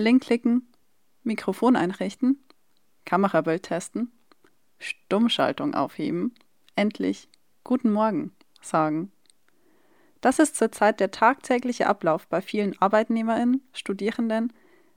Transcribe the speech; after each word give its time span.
Link 0.00 0.24
klicken, 0.24 0.68
Mikrofon 1.22 1.76
einrichten, 1.76 2.42
Kamerabild 3.04 3.62
testen, 3.62 4.10
Stummschaltung 4.78 5.74
aufheben, 5.74 6.34
endlich 6.74 7.28
Guten 7.62 7.92
Morgen 7.92 8.32
sagen. 8.62 9.12
Das 10.20 10.38
ist 10.38 10.56
zurzeit 10.56 11.00
der 11.00 11.10
tagtägliche 11.10 11.86
Ablauf 11.86 12.26
bei 12.26 12.40
vielen 12.40 12.80
Arbeitnehmerinnen, 12.80 13.62
Studierenden 13.72 14.52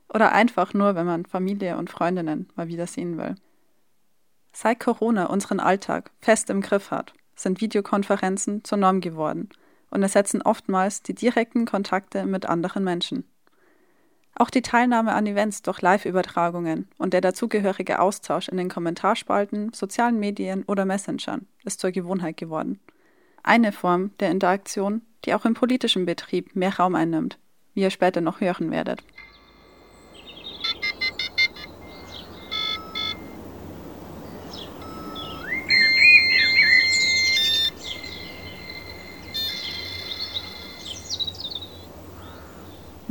oder 0.09 0.31
einfach 0.31 0.73
nur, 0.73 0.95
wenn 0.95 1.05
man 1.05 1.25
Familie 1.25 1.77
und 1.77 1.89
Freundinnen 1.89 2.49
mal 2.55 2.67
wieder 2.67 2.88
sehen 2.88 3.17
will. 3.17 3.35
Seit 4.54 4.79
Corona 4.79 5.25
unseren 5.25 5.59
Alltag 5.59 6.11
fest 6.20 6.50
im 6.50 6.61
Griff 6.61 6.92
hat, 6.92 7.14
sind 7.36 7.61
Videokonferenzen 7.61 8.64
zur 8.64 8.78
Norm 8.78 9.01
geworden 9.01 9.50
und 9.89 10.04
ersetzen 10.04 10.42
oftmals 10.42 11.01
die 11.01 11.15
direkten 11.15 11.65
Kontakte 11.65 12.25
mit 12.25 12.45
anderen 12.45 12.83
Menschen. 12.83 13.25
Auch 14.36 14.50
die 14.50 14.64
Teilnahme 14.64 15.14
an 15.14 15.28
Events 15.28 15.61
durch 15.61 15.82
Live-Übertragungen 15.82 16.87
und 16.97 17.14
der 17.14 17.21
dazugehörige 17.21 18.00
Austausch 18.00 18.47
in 18.47 18.57
den 18.57 18.69
Kommentarspalten, 18.69 19.73
sozialen 19.73 20.19
Medien 20.19 20.64
oder 20.64 20.86
Messengern 20.86 21.46
ist 21.64 21.79
zur 21.79 21.92
Gewohnheit 21.92 22.37
geworden. 22.37 22.79
Eine 23.43 23.71
Form 23.71 24.11
der 24.19 24.32
Interaktion, 24.32 25.01
die 25.25 25.33
auch 25.36 25.46
im 25.46 25.54
politischen 25.54 26.06
Betrieb 26.06 26.56
mehr 26.56 26.75
Raum 26.78 26.96
einnimmt, 26.96 27.37
wie 27.73 27.82
ihr 27.82 27.92
später 27.92 28.21
noch 28.21 28.42
hören 28.42 28.71
werdet. 28.71 29.04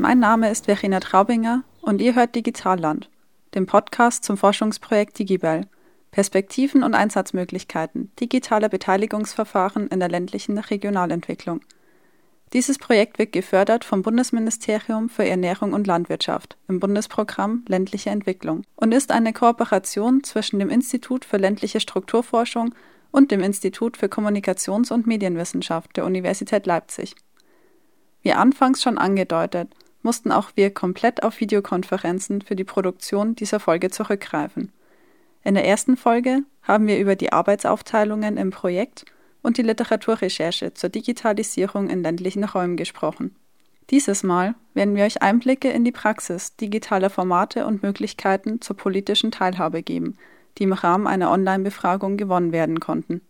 Mein 0.03 0.19
Name 0.19 0.50
ist 0.50 0.64
Verena 0.64 0.98
Traubinger 0.98 1.62
und 1.81 2.00
ihr 2.00 2.17
hört 2.17 2.34
Digitalland, 2.34 3.08
dem 3.55 3.67
Podcast 3.67 4.25
zum 4.25 4.36
Forschungsprojekt 4.36 5.17
Digibel, 5.17 5.69
Perspektiven 6.11 6.83
und 6.83 6.94
Einsatzmöglichkeiten 6.94 8.11
digitaler 8.19 8.69
Beteiligungsverfahren 8.69 9.86
in 9.86 10.00
der 10.00 10.09
ländlichen 10.09 10.59
Regionalentwicklung. 10.59 11.61
Dieses 12.53 12.78
Projekt 12.78 13.20
wird 13.20 13.31
gefördert 13.31 13.84
vom 13.84 14.03
Bundesministerium 14.03 15.09
für 15.09 15.25
Ernährung 15.25 15.72
und 15.72 15.86
Landwirtschaft 15.86 16.56
im 16.66 16.81
Bundesprogramm 16.81 17.64
Ländliche 17.69 18.11
Entwicklung 18.11 18.64
und 18.75 18.91
ist 18.91 19.12
eine 19.12 19.33
Kooperation 19.33 20.25
zwischen 20.25 20.59
dem 20.59 20.69
Institut 20.69 21.25
für 21.25 21.37
ländliche 21.37 21.78
Strukturforschung 21.78 22.75
und 23.12 23.31
dem 23.31 23.41
Institut 23.41 23.97
für 23.97 24.06
Kommunikations- 24.06 24.91
und 24.91 25.06
Medienwissenschaft 25.06 25.97
der 25.97 26.06
Universität 26.06 26.66
Leipzig. 26.66 27.14
Wie 28.22 28.33
anfangs 28.33 28.83
schon 28.83 28.98
angedeutet, 28.98 29.69
mussten 30.03 30.33
auch 30.33 30.50
wir 30.55 30.72
komplett 30.72 31.22
auf 31.22 31.41
Videokonferenzen 31.41 32.42
für 32.42 32.56
die 32.56 32.64
Produktion 32.64 33.34
dieser 33.34 33.61
Folge 33.61 33.91
zurückgreifen. 33.91 34.72
In 35.44 35.55
der 35.55 35.67
ersten 35.67 35.97
Folge 35.97 36.42
haben 36.62 36.86
wir 36.86 36.98
über 36.98 37.17
die 37.17 37.33
Arbeitsaufteilungen 37.33 38.36
im 38.36 38.50
Projekt 38.50 39.05
und 39.42 39.59
die 39.59 39.62
Literaturrecherche 39.62 40.75
zur 40.75 40.91
Digitalisierung 40.91 41.91
in 41.91 42.03
ländlichen 42.03 42.44
Räumen 42.44 42.77
gesprochen. 42.77 43.34
Dieses 43.91 44.22
Mal 44.22 44.55
werden 44.75 44.94
wir 44.94 45.05
euch 45.05 45.22
Einblicke 45.22 45.69
in 45.69 45.84
die 45.84 45.92
Praxis 45.92 46.56
digitaler 46.56 47.11
Formate 47.11 47.66
und 47.66 47.83
Möglichkeiten 47.83 48.61
zur 48.61 48.77
politischen 48.77 49.33
Teilhabe 49.33 49.83
geben, 49.83 50.16
die 50.59 50.64
im 50.64 50.72
Rahmen 50.72 51.06
einer 51.06 51.31
Online-Befragung 51.31 52.16
gewonnen 52.16 52.53
werden 52.53 52.78
konnten. 52.78 53.20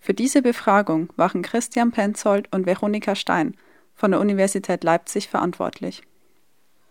Für 0.00 0.14
diese 0.14 0.42
Befragung 0.42 1.08
waren 1.16 1.42
Christian 1.42 1.92
Penzold 1.92 2.52
und 2.52 2.66
Veronika 2.66 3.14
Stein 3.14 3.56
von 3.96 4.12
der 4.12 4.20
Universität 4.20 4.84
Leipzig 4.84 5.28
verantwortlich? 5.28 6.02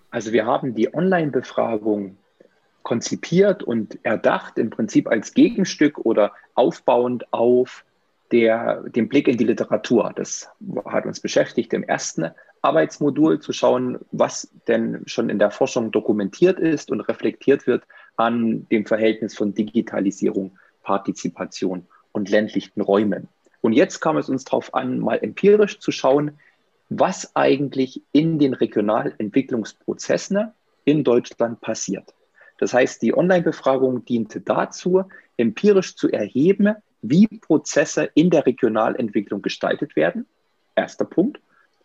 Also 0.09 0.31
wir 0.33 0.45
haben 0.45 0.75
die 0.75 0.93
Online-Befragung 0.93 2.17
konzipiert 2.83 3.63
und 3.63 3.99
erdacht, 4.03 4.57
im 4.57 4.69
Prinzip 4.69 5.07
als 5.07 5.33
Gegenstück 5.33 5.99
oder 5.99 6.33
aufbauend 6.53 7.31
auf 7.33 7.83
der, 8.31 8.83
den 8.83 9.07
Blick 9.07 9.27
in 9.27 9.37
die 9.37 9.43
Literatur. 9.43 10.11
Das 10.15 10.49
hat 10.85 11.05
uns 11.05 11.19
beschäftigt 11.19 11.73
im 11.73 11.83
ersten 11.83 12.31
Arbeitsmodul 12.61 13.39
zu 13.39 13.53
schauen, 13.53 13.99
was 14.11 14.49
denn 14.67 15.03
schon 15.05 15.29
in 15.29 15.39
der 15.39 15.51
Forschung 15.51 15.91
dokumentiert 15.91 16.59
ist 16.59 16.89
und 16.89 17.01
reflektiert 17.01 17.67
wird 17.67 17.83
an 18.17 18.67
dem 18.71 18.85
Verhältnis 18.85 19.35
von 19.35 19.53
Digitalisierung, 19.53 20.57
Partizipation 20.81 21.85
und 22.11 22.29
ländlichen 22.29 22.81
Räumen. 22.81 23.27
Und 23.61 23.73
jetzt 23.73 23.99
kam 23.99 24.17
es 24.17 24.29
uns 24.29 24.45
darauf 24.45 24.73
an, 24.73 24.99
mal 24.99 25.17
empirisch 25.21 25.79
zu 25.79 25.91
schauen, 25.91 26.37
was 26.89 27.35
eigentlich 27.35 28.03
in 28.11 28.39
den 28.39 28.53
Regionalentwicklungsprozessen 28.53 30.51
in 30.83 31.03
Deutschland 31.03 31.61
passiert. 31.61 32.13
Das 32.57 32.73
heißt, 32.73 33.01
die 33.01 33.15
Online-Befragung 33.15 34.05
diente 34.05 34.39
dazu, 34.41 35.03
empirisch 35.37 35.95
zu 35.95 36.09
erheben, 36.09 36.75
wie 37.01 37.27
Prozesse 37.27 38.09
in 38.13 38.29
der 38.29 38.45
Regionalentwicklung 38.45 39.41
gestaltet 39.41 39.95
werden. 39.95 40.25
Erster 40.75 41.05
Punkt. 41.05 41.41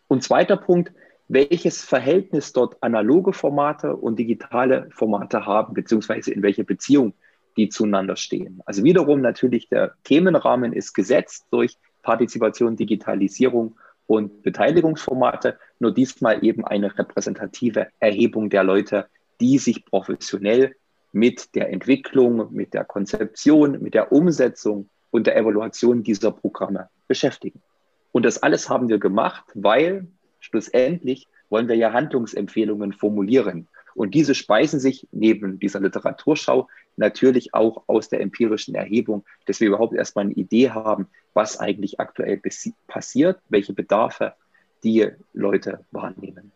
Und 0.09 0.23
zweiter 0.23 0.57
Punkt, 0.57 0.93
welches 1.29 1.83
Verhältnis 1.83 2.53
dort 2.53 2.83
analoge 2.83 3.33
Formate 3.33 3.95
und 3.95 4.19
digitale 4.19 4.89
Formate 4.91 5.47
haben, 5.47 5.75
beziehungsweise 5.75 6.33
in 6.33 6.43
welcher 6.43 6.65
Beziehung 6.65 7.15
die 7.57 7.69
zueinander 7.69 8.17
stehen. 8.17 8.61
Also 8.65 8.83
wiederum 8.85 9.21
natürlich 9.21 9.69
der 9.69 9.95
Themenrahmen 10.05 10.73
ist 10.73 10.93
gesetzt 10.95 11.47
durch 11.51 11.77
Partizipation, 12.03 12.77
Digitalisierung 12.77 13.77
und 14.11 14.43
Beteiligungsformate, 14.43 15.57
nur 15.79 15.95
diesmal 15.95 16.45
eben 16.45 16.65
eine 16.65 16.99
repräsentative 16.99 17.87
Erhebung 18.01 18.51
der 18.51 18.65
Leute, 18.65 19.07
die 19.41 19.57
sich 19.59 19.85
professionell 19.85 20.75
mit 21.13 21.55
der 21.55 21.73
Entwicklung, 21.73 22.53
mit 22.53 22.75
der 22.75 22.85
Konzeption, 22.85 23.81
mit 23.81 23.95
der 23.95 24.11
Umsetzung 24.11 24.91
und 25.13 25.29
der 25.29 25.37
Evaluation 25.37 26.03
dieser 26.03 26.33
Programme 26.33 26.89
beschäftigen. 27.07 27.63
Und 28.11 28.25
das 28.25 28.43
alles 28.43 28.69
haben 28.69 28.89
wir 28.89 28.99
gemacht, 28.99 29.45
weil 29.55 30.09
schlussendlich 30.41 31.29
wollen 31.49 31.69
wir 31.69 31.77
ja 31.77 31.93
Handlungsempfehlungen 31.93 32.93
formulieren. 32.93 33.69
Und 33.95 34.17
diese 34.17 34.35
speisen 34.35 34.81
sich 34.81 35.07
neben 35.13 35.61
dieser 35.61 35.79
Literaturschau 35.79 36.67
natürlich 36.97 37.55
auch 37.55 37.85
aus 37.87 38.09
der 38.09 38.21
empirischen 38.21 38.75
Erhebung, 38.75 39.25
dass 39.47 39.61
wir 39.61 39.69
überhaupt 39.69 39.95
erstmal 39.95 40.27
eine 40.27 40.35
Idee 40.35 40.71
haben, 40.71 41.09
was 41.35 41.59
eigentlich 41.59 42.01
aktuell 42.01 42.41
passiert, 42.87 43.39
welche 43.49 43.73
Bedarfe 43.73 44.35
die 44.83 45.09
Leute 45.33 45.85
wahrnehmen. 45.91 46.53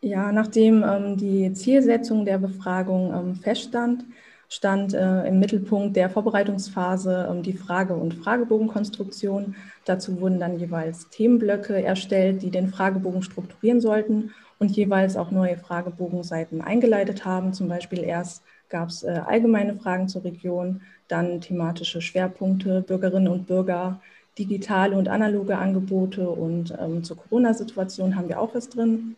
Ja, 0.00 0.32
nachdem 0.32 0.82
ähm, 0.82 1.16
die 1.16 1.52
Zielsetzung 1.54 2.26
der 2.26 2.38
Befragung 2.38 3.12
ähm, 3.14 3.36
feststand, 3.36 4.04
stand 4.50 4.92
äh, 4.92 5.26
im 5.26 5.40
Mittelpunkt 5.40 5.96
der 5.96 6.10
Vorbereitungsphase 6.10 7.28
ähm, 7.30 7.42
die 7.42 7.54
Frage- 7.54 7.96
und 7.96 8.12
Fragebogenkonstruktion. 8.12 9.56
Dazu 9.86 10.20
wurden 10.20 10.38
dann 10.38 10.58
jeweils 10.58 11.08
Themenblöcke 11.08 11.82
erstellt, 11.82 12.42
die 12.42 12.50
den 12.50 12.68
Fragebogen 12.68 13.22
strukturieren 13.22 13.80
sollten 13.80 14.32
und 14.58 14.70
jeweils 14.76 15.16
auch 15.16 15.30
neue 15.30 15.56
Fragebogenseiten 15.56 16.60
eingeleitet 16.60 17.24
haben. 17.24 17.52
Zum 17.54 17.68
Beispiel 17.68 18.04
erst 18.04 18.44
gab 18.68 18.88
es 18.88 19.02
äh, 19.02 19.20
allgemeine 19.26 19.74
Fragen 19.76 20.08
zur 20.08 20.24
Region, 20.24 20.80
dann 21.08 21.40
thematische 21.40 22.00
Schwerpunkte, 22.00 22.82
Bürgerinnen 22.82 23.28
und 23.28 23.46
Bürger, 23.46 24.00
digitale 24.38 24.96
und 24.96 25.08
analoge 25.08 25.56
Angebote 25.56 26.28
und 26.28 26.74
ähm, 26.80 27.04
zur 27.04 27.16
Corona-Situation 27.16 28.16
haben 28.16 28.28
wir 28.28 28.40
auch 28.40 28.54
was 28.54 28.68
drin. 28.68 29.16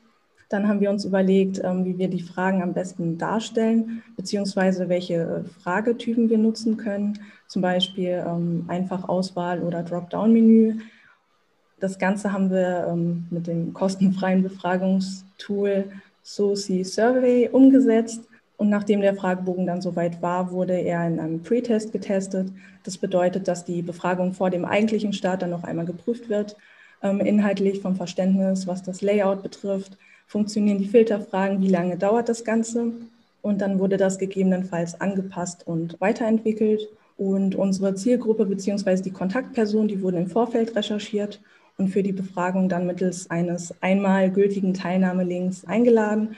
Dann 0.48 0.68
haben 0.68 0.80
wir 0.80 0.90
uns 0.90 1.04
überlegt, 1.04 1.60
ähm, 1.64 1.84
wie 1.84 1.98
wir 1.98 2.08
die 2.08 2.22
Fragen 2.22 2.62
am 2.62 2.72
besten 2.72 3.18
darstellen, 3.18 4.02
beziehungsweise 4.16 4.88
welche 4.88 5.14
äh, 5.14 5.44
Fragetypen 5.62 6.31
wir 6.31 6.38
nutzen 6.38 6.76
können, 6.76 7.19
zum 7.49 7.62
Beispiel 7.62 8.25
ähm, 8.26 8.64
Einfachauswahl 8.69 9.62
oder 9.62 9.82
Dropdown-Menü. 9.82 10.81
Das 11.81 11.99
Ganze 11.99 12.32
haben 12.32 12.50
wir 12.50 12.87
ähm, 12.88 13.26
mit 13.31 13.46
dem 13.46 13.72
kostenfreien 13.72 14.42
Befragungstool 14.42 15.84
SOCI 16.22 16.84
Survey 16.84 17.49
umgesetzt. 17.50 18.25
Und 18.56 18.70
nachdem 18.70 19.03
der 19.03 19.14
Fragebogen 19.14 19.67
dann 19.67 19.82
soweit 19.82 20.23
war, 20.23 20.50
wurde 20.50 20.75
er 20.75 21.06
in 21.06 21.20
einem 21.20 21.43
Pre-Test 21.43 21.93
getestet. 21.93 22.49
Das 22.85 22.97
bedeutet, 22.97 23.49
dass 23.49 23.64
die 23.64 23.82
Befragung 23.82 24.32
vor 24.32 24.50
dem 24.50 24.64
eigentlichen 24.64 25.12
Start 25.12 25.43
dann 25.43 25.50
noch 25.50 25.64
einmal 25.64 25.85
geprüft 25.85 26.29
wird, 26.29 26.56
ähm, 27.03 27.20
inhaltlich 27.20 27.81
vom 27.81 27.97
Verständnis, 27.97 28.67
was 28.67 28.82
das 28.82 29.03
Layout 29.03 29.43
betrifft. 29.43 29.99
Funktionieren 30.26 30.79
die 30.79 30.88
Filterfragen? 30.88 31.61
Wie 31.61 31.69
lange 31.69 31.99
dauert 31.99 32.29
das 32.29 32.44
Ganze? 32.44 32.93
Und 33.43 33.61
dann 33.61 33.79
wurde 33.79 33.99
das 33.99 34.19
gegebenenfalls 34.19 35.00
angepasst 35.00 35.67
und 35.67 36.00
weiterentwickelt. 36.00 36.88
Und 37.19 37.55
unsere 37.55 37.94
Zielgruppe 37.94 38.47
bzw. 38.47 39.02
die 39.02 39.11
Kontaktpersonen, 39.11 39.88
die 39.88 40.02
wurden 40.02 40.17
im 40.17 40.26
Vorfeld 40.29 40.75
recherchiert 40.75 41.41
und 41.79 41.88
für 41.88 42.02
die 42.02 42.12
Befragung 42.12 42.69
dann 42.69 42.87
mittels 42.87 43.31
eines 43.31 43.75
einmal 43.82 44.31
gültigen 44.31 44.73
Teilnahmelinks 44.73 45.67
eingeladen 45.67 46.37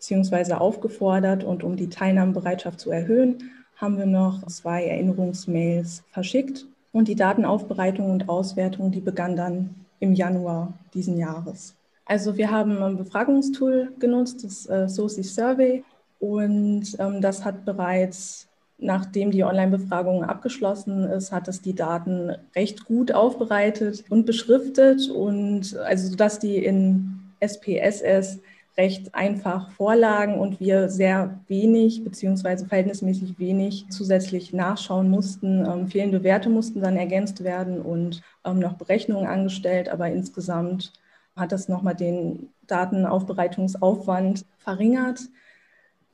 bzw. 0.00 0.54
aufgefordert. 0.54 1.44
Und 1.44 1.62
um 1.62 1.76
die 1.76 1.88
Teilnahmebereitschaft 1.88 2.80
zu 2.80 2.90
erhöhen, 2.90 3.50
haben 3.76 3.98
wir 3.98 4.06
noch 4.06 4.46
zwei 4.46 4.84
Erinnerungsmails 4.84 6.02
verschickt. 6.10 6.66
Und 6.92 7.08
die 7.08 7.14
Datenaufbereitung 7.14 8.10
und 8.10 8.28
Auswertung, 8.28 8.90
die 8.90 9.00
begann 9.00 9.36
dann 9.36 9.74
im 10.00 10.12
Januar 10.12 10.72
diesen 10.92 11.18
Jahres. 11.18 11.74
Also 12.04 12.36
wir 12.36 12.50
haben 12.50 12.82
ein 12.82 12.96
Befragungstool 12.96 13.92
genutzt, 14.00 14.42
das 14.42 14.66
äh, 14.66 14.88
SOCI 14.88 15.22
Survey. 15.22 15.84
Und 16.18 16.96
ähm, 16.98 17.20
das 17.20 17.44
hat 17.44 17.64
bereits, 17.64 18.48
nachdem 18.78 19.30
die 19.30 19.44
Online-Befragung 19.44 20.24
abgeschlossen 20.24 21.04
ist, 21.04 21.30
hat 21.30 21.46
es 21.46 21.62
die 21.62 21.74
Daten 21.74 22.34
recht 22.56 22.84
gut 22.84 23.12
aufbereitet 23.12 24.04
und 24.08 24.26
beschriftet 24.26 25.08
und 25.08 25.76
also 25.76 26.16
dass 26.16 26.38
die 26.38 26.56
in 26.56 27.20
SPSS 27.40 28.40
recht 28.80 29.14
einfach 29.14 29.70
vorlagen 29.72 30.38
und 30.38 30.58
wir 30.58 30.88
sehr 30.88 31.38
wenig 31.48 32.02
beziehungsweise 32.02 32.64
verhältnismäßig 32.66 33.38
wenig 33.38 33.84
zusätzlich 33.90 34.54
nachschauen 34.54 35.10
mussten. 35.10 35.66
Ähm, 35.66 35.88
fehlende 35.88 36.24
Werte 36.24 36.48
mussten 36.48 36.80
dann 36.80 36.96
ergänzt 36.96 37.44
werden 37.44 37.82
und 37.82 38.22
ähm, 38.42 38.58
noch 38.58 38.78
Berechnungen 38.78 39.26
angestellt, 39.26 39.90
aber 39.90 40.08
insgesamt 40.08 40.94
hat 41.36 41.52
das 41.52 41.68
nochmal 41.68 41.94
den 41.94 42.48
Datenaufbereitungsaufwand 42.66 44.46
verringert. 44.56 45.20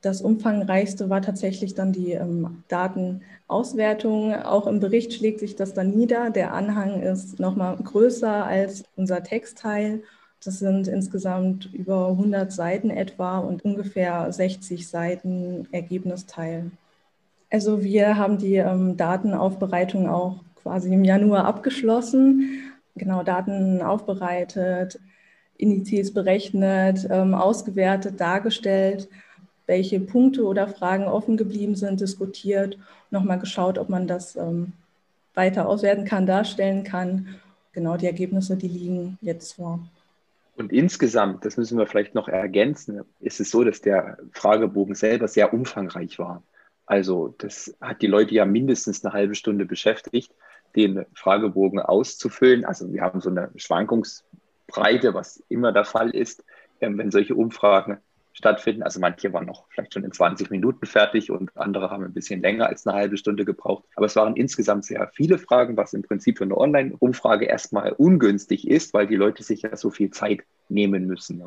Das 0.01 0.21
umfangreichste 0.21 1.09
war 1.09 1.21
tatsächlich 1.21 1.73
dann 1.73 1.93
die 1.93 2.11
ähm, 2.11 2.63
Datenauswertung. 2.67 4.35
Auch 4.35 4.67
im 4.67 4.81
Bericht 4.81 5.13
schlägt 5.13 5.39
sich 5.39 5.55
das 5.55 5.73
dann 5.73 5.91
nieder. 5.91 6.31
Der 6.31 6.53
Anhang 6.53 7.01
ist 7.01 7.39
nochmal 7.39 7.77
größer 7.77 8.45
als 8.45 8.83
unser 8.97 9.23
Textteil. 9.23 10.03
Das 10.43 10.59
sind 10.59 10.87
insgesamt 10.87 11.69
über 11.73 12.09
100 12.09 12.51
Seiten 12.51 12.89
etwa 12.89 13.39
und 13.39 13.65
ungefähr 13.65 14.31
60 14.31 14.87
Seiten 14.87 15.67
Ergebnisteil. 15.71 16.71
Also 17.49 17.83
wir 17.83 18.17
haben 18.17 18.37
die 18.37 18.55
ähm, 18.55 18.97
Datenaufbereitung 18.97 20.09
auch 20.09 20.43
quasi 20.61 20.93
im 20.93 21.03
Januar 21.03 21.45
abgeschlossen. 21.45 22.73
Genau, 22.95 23.23
Daten 23.23 23.81
aufbereitet, 23.81 24.99
Indizes 25.57 26.13
berechnet, 26.13 27.07
ähm, 27.09 27.33
ausgewertet, 27.33 28.19
dargestellt, 28.19 29.07
welche 29.65 29.99
Punkte 29.99 30.45
oder 30.45 30.67
Fragen 30.67 31.05
offen 31.05 31.37
geblieben 31.37 31.75
sind, 31.75 31.99
diskutiert, 31.99 32.77
nochmal 33.11 33.39
geschaut, 33.39 33.77
ob 33.77 33.89
man 33.89 34.07
das 34.07 34.35
ähm, 34.35 34.73
weiter 35.33 35.67
auswerten 35.67 36.05
kann, 36.05 36.25
darstellen 36.25 36.83
kann. 36.83 37.35
Genau, 37.73 37.97
die 37.97 38.07
Ergebnisse, 38.07 38.57
die 38.57 38.67
liegen 38.67 39.17
jetzt 39.21 39.53
vor. 39.53 39.79
Und 40.57 40.73
insgesamt, 40.73 41.45
das 41.45 41.55
müssen 41.55 41.77
wir 41.77 41.85
vielleicht 41.85 42.15
noch 42.15 42.27
ergänzen, 42.27 43.03
ist 43.19 43.39
es 43.39 43.51
so, 43.51 43.63
dass 43.63 43.79
der 43.79 44.17
Fragebogen 44.31 44.95
selber 44.95 45.27
sehr 45.27 45.53
umfangreich 45.53 46.17
war. 46.17 46.41
Also 46.87 47.35
das 47.37 47.77
hat 47.79 48.01
die 48.01 48.07
Leute 48.07 48.33
ja 48.33 48.43
mindestens 48.43 49.05
eine 49.05 49.13
halbe 49.13 49.35
Stunde 49.35 49.65
beschäftigt, 49.65 50.33
den 50.75 51.05
Fragebogen 51.13 51.79
auszufüllen. 51.79 52.65
Also 52.65 52.91
wir 52.91 53.03
haben 53.03 53.21
so 53.21 53.29
eine 53.29 53.51
Schwankungs 53.55 54.25
Breite, 54.65 55.13
was 55.13 55.43
immer 55.47 55.71
der 55.71 55.85
Fall 55.85 56.09
ist, 56.09 56.43
ähm, 56.81 56.97
wenn 56.97 57.11
solche 57.11 57.35
Umfragen 57.35 57.99
stattfinden. 58.37 58.83
Also 58.83 58.99
manche 58.99 59.33
waren 59.33 59.47
noch 59.47 59.65
vielleicht 59.69 59.93
schon 59.93 60.03
in 60.03 60.11
20 60.11 60.51
Minuten 60.51 60.85
fertig 60.85 61.31
und 61.31 61.49
andere 61.57 61.89
haben 61.89 62.03
ein 62.03 62.13
bisschen 62.13 62.41
länger 62.41 62.67
als 62.67 62.85
eine 62.85 62.95
halbe 62.95 63.17
Stunde 63.17 63.45
gebraucht. 63.45 63.83
Aber 63.95 64.05
es 64.05 64.15
waren 64.15 64.35
insgesamt 64.35 64.85
sehr 64.85 65.09
viele 65.15 65.39
Fragen, 65.39 65.75
was 65.75 65.93
im 65.93 66.03
Prinzip 66.03 66.37
für 66.37 66.43
eine 66.43 66.55
Online-Umfrage 66.55 67.45
erstmal 67.45 67.93
ungünstig 67.93 68.67
ist, 68.67 68.93
weil 68.93 69.07
die 69.07 69.15
Leute 69.15 69.41
sich 69.41 69.63
ja 69.63 69.75
so 69.75 69.89
viel 69.89 70.11
Zeit 70.11 70.43
nehmen 70.69 71.07
müssen. 71.07 71.43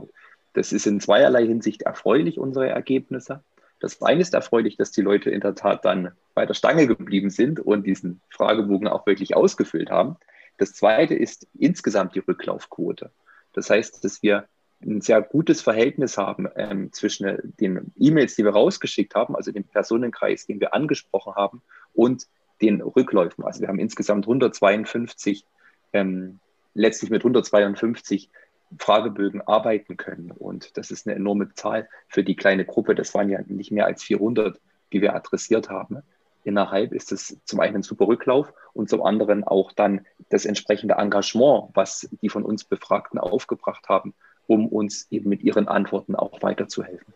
Das 0.53 0.73
ist 0.73 0.87
in 0.87 1.01
zweierlei 1.01 1.47
Hinsicht 1.47 1.83
erfreulich, 1.83 2.39
unsere 2.39 2.69
Ergebnisse. 2.69 3.45
Das 3.79 4.03
eine 4.03 4.21
ist 4.21 4.35
erfreulich, 4.35 4.77
dass 4.77 4.91
die 4.91 5.01
Leute 5.01 5.31
in 5.31 5.41
der 5.41 5.55
Tat 5.55 5.85
dann 5.85 6.11
bei 6.35 6.45
der 6.45 6.55
Stange 6.55 6.89
geblieben 6.89 7.31
sind 7.31 7.61
und 7.61 7.87
diesen 7.87 8.21
Fragebogen 8.31 8.89
auch 8.89 9.07
wirklich 9.07 9.37
ausgefüllt 9.37 9.91
haben. 9.91 10.17
Das 10.59 10.75
zweite 10.75 11.15
ist 11.15 11.47
insgesamt 11.57 12.17
die 12.17 12.19
Rücklaufquote. 12.19 13.13
Das 13.53 13.71
heißt, 13.71 14.03
dass 14.05 14.23
wir 14.23 14.47
ein 14.83 15.01
sehr 15.01 15.21
gutes 15.23 15.63
Verhältnis 15.63 16.17
haben 16.17 16.49
ähm, 16.57 16.93
zwischen 16.93 17.55
den 17.61 17.93
E-Mails, 17.99 18.37
die 18.37 18.45
wir 18.45 18.53
rausgeschickt 18.53 19.15
haben, 19.15 19.37
also 19.37 19.53
dem 19.53 19.65
Personenkreis, 19.65 20.47
den 20.47 20.61
wir 20.61 20.75
angesprochen 20.75 21.35
haben, 21.35 21.63
und 21.95 22.27
den 22.63 22.81
Rückläufen. 22.81 23.45
Also 23.45 23.61
wir 23.61 23.69
haben 23.69 23.79
insgesamt 23.79 24.25
152, 24.25 25.45
ähm, 25.93 26.41
letztlich 26.75 27.11
mit 27.11 27.23
152 27.23 28.31
Fragebögen 28.79 29.43
arbeiten 29.43 29.97
können. 29.97 30.31
Und 30.31 30.77
das 30.77 30.91
ist 30.91 31.07
eine 31.07 31.17
enorme 31.17 31.53
Zahl 31.55 31.89
für 32.09 32.23
die 32.23 32.37
kleine 32.37 32.65
Gruppe. 32.65 32.95
Das 32.95 33.15
waren 33.15 33.29
ja 33.29 33.41
nicht 33.47 33.73
mehr 33.73 33.87
als 33.87 34.03
400, 34.03 34.61
die 34.93 35.03
wir 35.03 35.15
adressiert 35.15 35.69
haben 35.69 36.03
innerhalb 36.45 36.93
ist 36.93 37.13
es 37.13 37.37
zum 37.45 37.61
einen 37.61 37.77
ein 37.77 37.83
super 37.83 38.07
Rücklauf 38.07 38.53
und 38.73 38.89
zum 38.89 39.03
anderen 39.03 39.45
auch 39.45 39.73
dann 39.73 40.07
das 40.29 40.45
entsprechende 40.45 40.95
Engagement, 40.95 41.71
was 41.75 42.09
die 42.23 42.29
von 42.29 42.45
uns 42.45 42.65
Befragten 42.65 43.19
aufgebracht 43.19 43.89
haben, 43.89 44.15
um 44.51 44.67
uns 44.67 45.07
eben 45.13 45.31
mit 45.31 45.45
ihren 45.45 45.69
Antworten 45.69 46.17
auch 46.17 46.43
weiterzuhelfen. 46.43 47.15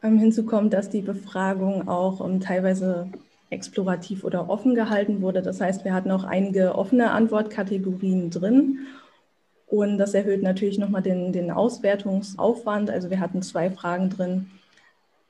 Ähm, 0.00 0.16
hinzu 0.16 0.46
kommt, 0.46 0.72
dass 0.72 0.88
die 0.88 1.02
Befragung 1.02 1.88
auch 1.88 2.20
um, 2.20 2.34
ähm, 2.34 2.40
teilweise 2.40 3.08
explorativ 3.50 4.22
oder 4.22 4.48
offen 4.48 4.76
gehalten 4.76 5.22
wurde. 5.22 5.42
Das 5.42 5.60
heißt, 5.60 5.84
wir 5.84 5.92
hatten 5.92 6.12
auch 6.12 6.22
einige 6.22 6.76
offene 6.76 7.10
Antwortkategorien 7.10 8.30
drin. 8.30 8.78
Und 9.66 9.98
das 9.98 10.14
erhöht 10.14 10.42
natürlich 10.42 10.78
nochmal 10.78 11.02
den, 11.02 11.32
den 11.32 11.50
Auswertungsaufwand. 11.50 12.90
Also 12.90 13.10
wir 13.10 13.18
hatten 13.18 13.42
zwei 13.42 13.68
Fragen 13.68 14.08
drin, 14.08 14.50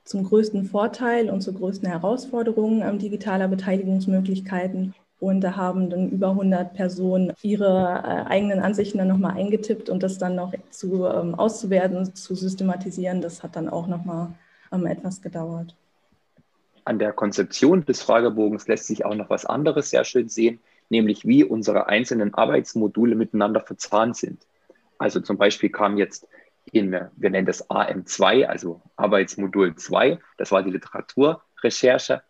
zum 0.03 0.23
größten 0.23 0.65
Vorteil 0.65 1.31
und 1.31 1.41
zur 1.41 1.55
größten 1.55 1.89
Herausforderung 1.89 2.83
ähm, 2.83 2.99
digitaler 2.99 3.47
Beteiligungsmöglichkeiten. 3.47 4.93
Und 5.21 5.41
da 5.41 5.55
haben 5.55 5.91
dann 5.91 6.09
über 6.09 6.29
100 6.29 6.73
Personen 6.73 7.31
ihre 7.43 7.67
äh, 7.67 8.27
eigenen 8.27 8.59
Ansichten 8.59 8.97
dann 8.97 9.07
nochmal 9.07 9.37
eingetippt 9.37 9.87
und 9.87 10.01
das 10.01 10.17
dann 10.17 10.33
noch 10.33 10.51
zu, 10.71 11.05
ähm, 11.05 11.35
auszuwerten, 11.35 12.15
zu 12.15 12.33
systematisieren, 12.33 13.21
das 13.21 13.43
hat 13.43 13.55
dann 13.55 13.69
auch 13.69 13.85
nochmal 13.85 14.29
ähm, 14.71 14.87
etwas 14.87 15.21
gedauert. 15.21 15.75
An 16.85 16.97
der 16.97 17.13
Konzeption 17.13 17.85
des 17.85 18.01
Fragebogens 18.01 18.67
lässt 18.67 18.87
sich 18.87 19.05
auch 19.05 19.13
noch 19.13 19.29
was 19.29 19.45
anderes 19.45 19.91
sehr 19.91 20.05
schön 20.05 20.27
sehen, 20.27 20.59
nämlich 20.89 21.23
wie 21.23 21.43
unsere 21.43 21.85
einzelnen 21.85 22.33
Arbeitsmodule 22.33 23.13
miteinander 23.13 23.61
verzahnt 23.61 24.17
sind. 24.17 24.47
Also 24.97 25.19
zum 25.19 25.37
Beispiel 25.37 25.69
kam 25.69 25.97
jetzt 25.97 26.27
in, 26.71 26.91
wir 26.91 27.29
nennen 27.29 27.45
das 27.45 27.69
AM2, 27.69 28.45
also 28.45 28.81
Arbeitsmodul 28.95 29.75
2, 29.75 30.17
das 30.37 30.51
war 30.51 30.63
die 30.63 30.71
Literaturrecherche. 30.71 32.23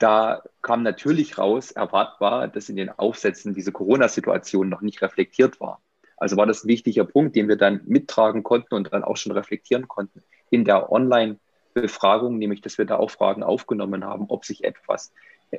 Da 0.00 0.42
kam 0.62 0.82
natürlich 0.82 1.36
raus, 1.36 1.72
erwartbar, 1.72 2.48
dass 2.48 2.70
in 2.70 2.76
den 2.76 2.88
Aufsätzen 2.88 3.52
diese 3.52 3.70
Corona-Situation 3.70 4.68
noch 4.68 4.80
nicht 4.80 5.02
reflektiert 5.02 5.60
war. 5.60 5.82
Also 6.16 6.38
war 6.38 6.46
das 6.46 6.64
ein 6.64 6.68
wichtiger 6.68 7.04
Punkt, 7.04 7.36
den 7.36 7.48
wir 7.48 7.56
dann 7.56 7.82
mittragen 7.84 8.42
konnten 8.42 8.74
und 8.74 8.92
dann 8.92 9.04
auch 9.04 9.18
schon 9.18 9.32
reflektieren 9.32 9.88
konnten 9.88 10.22
in 10.48 10.64
der 10.64 10.90
Online-Befragung, 10.90 12.38
nämlich 12.38 12.62
dass 12.62 12.78
wir 12.78 12.86
da 12.86 12.96
auch 12.96 13.10
Fragen 13.10 13.42
aufgenommen 13.42 14.04
haben, 14.04 14.24
ob 14.30 14.46
sich 14.46 14.64
etwas 14.64 15.12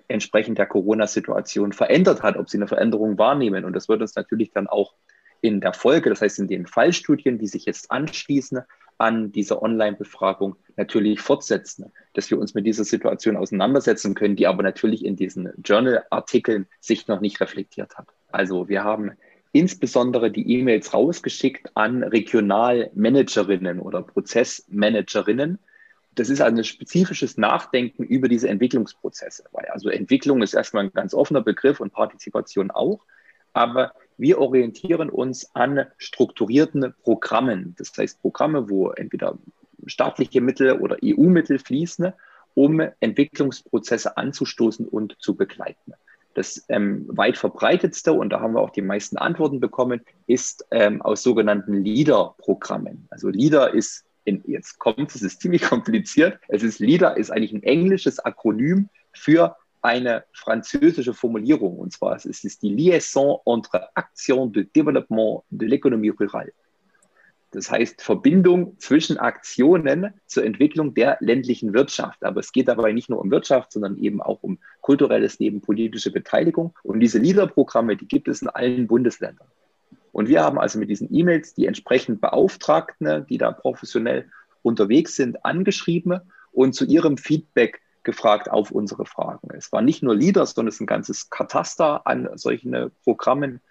entsprechend 0.08 0.58
der 0.58 0.66
Corona-Situation 0.66 1.72
verändert 1.72 2.24
hat, 2.24 2.36
ob 2.36 2.50
sie 2.50 2.58
eine 2.58 2.68
Veränderung 2.68 3.20
wahrnehmen. 3.20 3.64
Und 3.64 3.74
das 3.74 3.90
wird 3.90 4.02
uns 4.02 4.16
natürlich 4.16 4.52
dann 4.52 4.66
auch 4.66 4.96
in 5.42 5.62
der 5.62 5.74
Folge, 5.74 6.10
das 6.10 6.22
heißt 6.22 6.40
in 6.40 6.48
den 6.48 6.66
Fallstudien, 6.66 7.38
die 7.38 7.48
sich 7.48 7.66
jetzt 7.66 7.92
anschließen 7.92 8.62
an 9.02 9.32
diese 9.32 9.62
Online-Befragung, 9.62 10.56
natürlich 10.78 11.20
fortsetzen, 11.20 11.92
dass 12.14 12.30
wir 12.30 12.40
uns 12.40 12.54
mit 12.54 12.66
dieser 12.66 12.84
Situation 12.84 13.36
auseinandersetzen 13.36 14.14
können, 14.14 14.36
die 14.36 14.48
aber 14.48 14.62
natürlich 14.64 15.04
in 15.04 15.16
diesen 15.16 15.50
Journal-Artikeln 15.64 16.68
sich 16.80 17.08
noch 17.08 17.20
nicht 17.20 17.42
reflektiert 17.42 17.98
hat. 17.98 18.08
Also 18.32 18.70
wir 18.70 18.84
haben 18.84 19.12
insbesondere 19.54 20.32
die 20.32 20.50
E-Mails 20.54 20.94
rausgeschickt 20.94 21.72
an 21.74 22.04
Regionalmanagerinnen 22.04 23.80
oder 23.80 24.04
Prozessmanagerinnen. 24.04 25.58
Das 26.14 26.30
ist 26.30 26.42
also 26.42 26.60
ein 26.60 26.64
spezifisches 26.64 27.38
Nachdenken 27.38 28.04
über 28.04 28.30
diese 28.30 28.50
Entwicklungsprozesse. 28.50 29.46
Weil 29.52 29.66
also 29.66 29.90
Entwicklung 29.90 30.42
ist 30.44 30.54
erstmal 30.54 30.86
ein 30.86 30.94
ganz 30.94 31.14
offener 31.14 31.42
Begriff 31.42 31.80
und 31.80 31.92
Partizipation 31.92 32.70
auch. 32.70 33.06
Aber 33.54 33.94
wir 34.22 34.38
orientieren 34.38 35.10
uns 35.10 35.50
an 35.56 35.88
strukturierten 35.98 36.94
Programmen. 37.04 37.76
Das 37.80 37.92
heißt 37.98 38.22
Programme, 38.22 38.70
wo 38.70 38.90
entweder 38.92 39.40
staatliche 39.88 40.42
Mittel 40.42 40.80
oder 40.80 40.98
EU-Mittel 41.04 41.58
fließen, 41.58 42.14
um 42.54 42.82
Entwicklungsprozesse 43.00 44.18
anzustoßen 44.18 44.88
und 44.88 45.16
zu 45.20 45.36
begleiten. 45.36 45.94
Das 46.36 46.64
ähm, 46.70 47.06
weit 47.10 47.36
verbreitetste, 47.36 48.14
und 48.14 48.30
da 48.30 48.40
haben 48.40 48.54
wir 48.54 48.62
auch 48.62 48.70
die 48.70 48.84
meisten 48.84 49.18
Antworten 49.18 49.60
bekommen, 49.60 50.02
ist 50.28 50.66
ähm, 50.70 51.02
aus 51.02 51.24
sogenannten 51.24 51.84
LEADER-Programmen. 51.84 53.08
Also 53.10 53.30
LEADER 53.30 53.74
ist, 53.74 54.06
in, 54.24 54.44
jetzt 54.46 54.78
kommt 54.78 55.16
es, 55.16 55.24
ist 55.24 55.42
ziemlich 55.42 55.62
kompliziert. 55.70 56.40
Es 56.48 56.62
ist 56.62 56.80
LEADER 56.80 57.18
ist 57.18 57.32
eigentlich 57.32 57.54
ein 57.54 57.64
englisches 57.64 58.20
Akronym 58.20 58.88
für 59.14 59.58
eine 59.82 60.26
französische 60.34 61.14
Formulierung, 61.14 61.78
und 61.78 61.92
zwar 61.92 62.16
es 62.16 62.26
ist 62.26 62.62
die 62.62 62.74
Liaison 62.74 63.40
entre 63.46 63.90
Action 63.96 64.52
de 64.52 64.64
Développement 64.64 65.44
de 65.50 65.68
l'économie 65.68 66.12
rurale. 66.12 66.54
Das 67.52 67.70
heißt 67.70 68.02
Verbindung 68.02 68.80
zwischen 68.80 69.18
Aktionen 69.18 70.14
zur 70.26 70.46
Entwicklung 70.46 70.94
der 70.94 71.18
ländlichen 71.20 71.74
Wirtschaft. 71.74 72.24
Aber 72.24 72.40
es 72.40 72.54
geht 72.54 72.70
dabei 72.70 72.94
nicht 72.94 73.10
nur 73.10 73.20
um 73.20 73.30
Wirtschaft, 73.30 73.74
sondern 73.74 73.98
eben 73.98 74.22
auch 74.22 74.42
um 74.42 74.58
kulturelles 74.80 75.38
Leben, 75.40 75.60
politische 75.60 76.12
Beteiligung. 76.12 76.74
Und 76.84 77.02
diese 77.02 77.20
LEADER-Programme, 77.20 77.98
die 77.98 78.08
gibt 78.08 78.30
es 78.30 78.42
in 78.42 78.48
allen 78.48 78.88
Bundesländern. 78.88 79.48
Und 80.14 80.30
wir 80.30 80.44
haben 80.44 80.60
also 80.60 80.80
mit 80.80 80.90
diesen 80.90 81.14
E-Mails 81.14 81.54
die 81.54 81.68
entsprechenden 81.68 82.22
Beauftragten, 82.22 83.26
die 83.28 83.38
da 83.38 83.52
professionell 83.52 84.30
unterwegs 84.62 85.18
sind, 85.18 85.44
angeschrieben 85.44 86.22
und 86.54 86.74
zu 86.74 86.86
ihrem 86.86 87.18
Feedback 87.18 87.82
gefragt 88.04 88.50
auf 88.50 88.72
unsere 88.72 89.06
Fragen. 89.06 89.50
Es 89.56 89.72
war 89.72 89.82
nicht 89.82 90.04
nur 90.04 90.16
LEADER, 90.16 90.46
sondern 90.46 90.70
es 90.70 90.76
ist 90.76 90.82
ein 90.82 90.88
ganzes 90.88 91.30
Kataster 91.30 92.06
an 92.08 92.30
solchen 92.36 92.92
Programmen, 93.04 93.62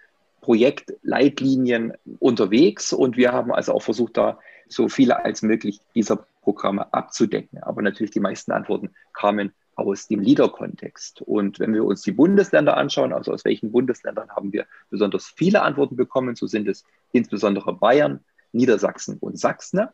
Projektleitlinien 0.41 1.93
unterwegs 2.19 2.93
und 2.93 3.15
wir 3.15 3.31
haben 3.31 3.51
also 3.51 3.73
auch 3.73 3.83
versucht, 3.83 4.17
da 4.17 4.39
so 4.67 4.89
viele 4.89 5.23
als 5.23 5.41
möglich 5.41 5.79
dieser 5.93 6.25
Programme 6.41 6.91
abzudecken. 6.93 7.61
Aber 7.61 7.81
natürlich 7.81 8.11
die 8.11 8.19
meisten 8.19 8.51
Antworten 8.51 8.89
kamen 9.13 9.53
aus 9.75 10.07
dem 10.07 10.21
LEADER-Kontext. 10.21 11.21
Und 11.21 11.59
wenn 11.59 11.73
wir 11.73 11.83
uns 11.85 12.01
die 12.01 12.11
Bundesländer 12.11 12.77
anschauen, 12.77 13.13
also 13.13 13.31
aus 13.31 13.45
welchen 13.45 13.71
Bundesländern 13.71 14.29
haben 14.29 14.51
wir 14.51 14.65
besonders 14.89 15.27
viele 15.27 15.61
Antworten 15.61 15.95
bekommen, 15.95 16.35
so 16.35 16.47
sind 16.47 16.67
es 16.67 16.83
insbesondere 17.11 17.73
Bayern, 17.73 18.21
Niedersachsen 18.51 19.17
und 19.19 19.39
Sachsen. 19.39 19.87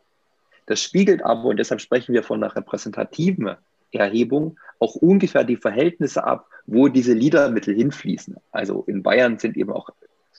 Das 0.66 0.82
spiegelt 0.82 1.22
aber, 1.24 1.44
und 1.44 1.58
deshalb 1.58 1.80
sprechen 1.80 2.14
wir 2.14 2.22
von 2.22 2.42
einer 2.42 2.54
repräsentativen 2.54 3.56
Erhebung, 3.92 4.58
auch 4.78 4.94
ungefähr 4.94 5.44
die 5.44 5.56
Verhältnisse 5.56 6.24
ab, 6.24 6.48
wo 6.66 6.88
diese 6.88 7.14
LEADER-Mittel 7.14 7.74
hinfließen. 7.74 8.36
Also 8.52 8.84
in 8.86 9.02
Bayern 9.02 9.38
sind 9.38 9.56
eben 9.56 9.72
auch 9.72 9.90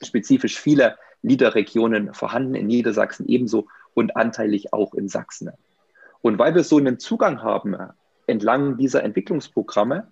spezifisch 0.01 0.59
viele 0.59 0.97
LEADER-Regionen 1.23 2.13
vorhanden, 2.13 2.55
in 2.55 2.67
Niedersachsen 2.67 3.27
ebenso 3.27 3.67
und 3.93 4.15
anteilig 4.15 4.73
auch 4.73 4.93
in 4.93 5.09
Sachsen. 5.09 5.51
Und 6.21 6.37
weil 6.37 6.55
wir 6.55 6.63
so 6.63 6.77
einen 6.77 6.99
Zugang 6.99 7.41
haben 7.41 7.75
entlang 8.27 8.77
dieser 8.77 9.03
Entwicklungsprogramme, 9.03 10.07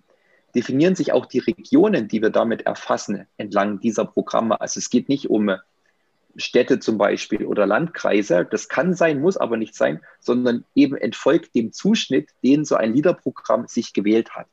definieren 0.54 0.94
sich 0.94 1.12
auch 1.12 1.26
die 1.26 1.38
Regionen, 1.38 2.08
die 2.08 2.20
wir 2.22 2.30
damit 2.30 2.62
erfassen, 2.62 3.26
entlang 3.36 3.80
dieser 3.80 4.04
Programme. 4.04 4.60
Also 4.60 4.78
es 4.78 4.90
geht 4.90 5.08
nicht 5.08 5.30
um 5.30 5.52
Städte 6.38 6.78
zum 6.78 6.98
Beispiel 6.98 7.44
oder 7.44 7.66
Landkreise. 7.66 8.46
Das 8.50 8.68
kann 8.68 8.94
sein, 8.94 9.20
muss 9.20 9.36
aber 9.36 9.56
nicht 9.56 9.74
sein, 9.74 10.00
sondern 10.20 10.64
eben 10.74 10.96
entfolgt 10.96 11.54
dem 11.54 11.72
Zuschnitt, 11.72 12.30
den 12.42 12.64
so 12.64 12.76
ein 12.76 12.94
Liederprogramm 12.94 13.66
sich 13.66 13.92
gewählt 13.92 14.30
hat. 14.30 14.46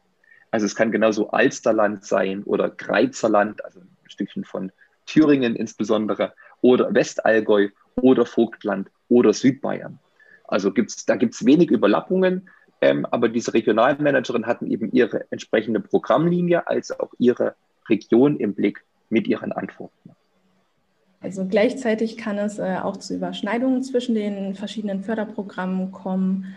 Also 0.51 0.65
es 0.65 0.75
kann 0.75 0.91
genauso 0.91 1.29
Alsterland 1.29 2.05
sein 2.05 2.43
oder 2.43 2.69
Greizerland, 2.69 3.63
also 3.63 3.81
ein 3.81 3.89
Stückchen 4.07 4.45
von 4.45 4.71
Thüringen 5.05 5.55
insbesondere, 5.55 6.33
oder 6.61 6.93
Westallgäu 6.93 7.69
oder 7.95 8.25
Vogtland 8.25 8.89
oder 9.07 9.33
Südbayern. 9.33 9.99
Also 10.47 10.71
gibt's, 10.71 11.05
da 11.05 11.15
gibt 11.15 11.33
es 11.33 11.45
wenig 11.45 11.69
Überlappungen, 11.71 12.49
ähm, 12.81 13.05
aber 13.05 13.29
diese 13.29 13.53
Regionalmanagerin 13.53 14.47
hatten 14.47 14.71
eben 14.71 14.91
ihre 14.91 15.29
entsprechende 15.31 15.79
Programmlinie 15.79 16.67
als 16.67 16.97
auch 16.99 17.13
ihre 17.19 17.55
Region 17.89 18.37
im 18.37 18.53
Blick 18.55 18.83
mit 19.09 19.27
ihren 19.27 19.51
Antworten. 19.51 20.14
Also 21.25 21.43
gleichzeitig 21.45 22.17
kann 22.17 22.37
es 22.37 22.59
äh, 22.59 22.77
auch 22.83 22.97
zu 22.97 23.15
Überschneidungen 23.15 23.81
zwischen 23.81 24.13
den 24.13 24.53
verschiedenen 24.53 25.03
Förderprogrammen 25.03 25.91
kommen. 25.91 26.53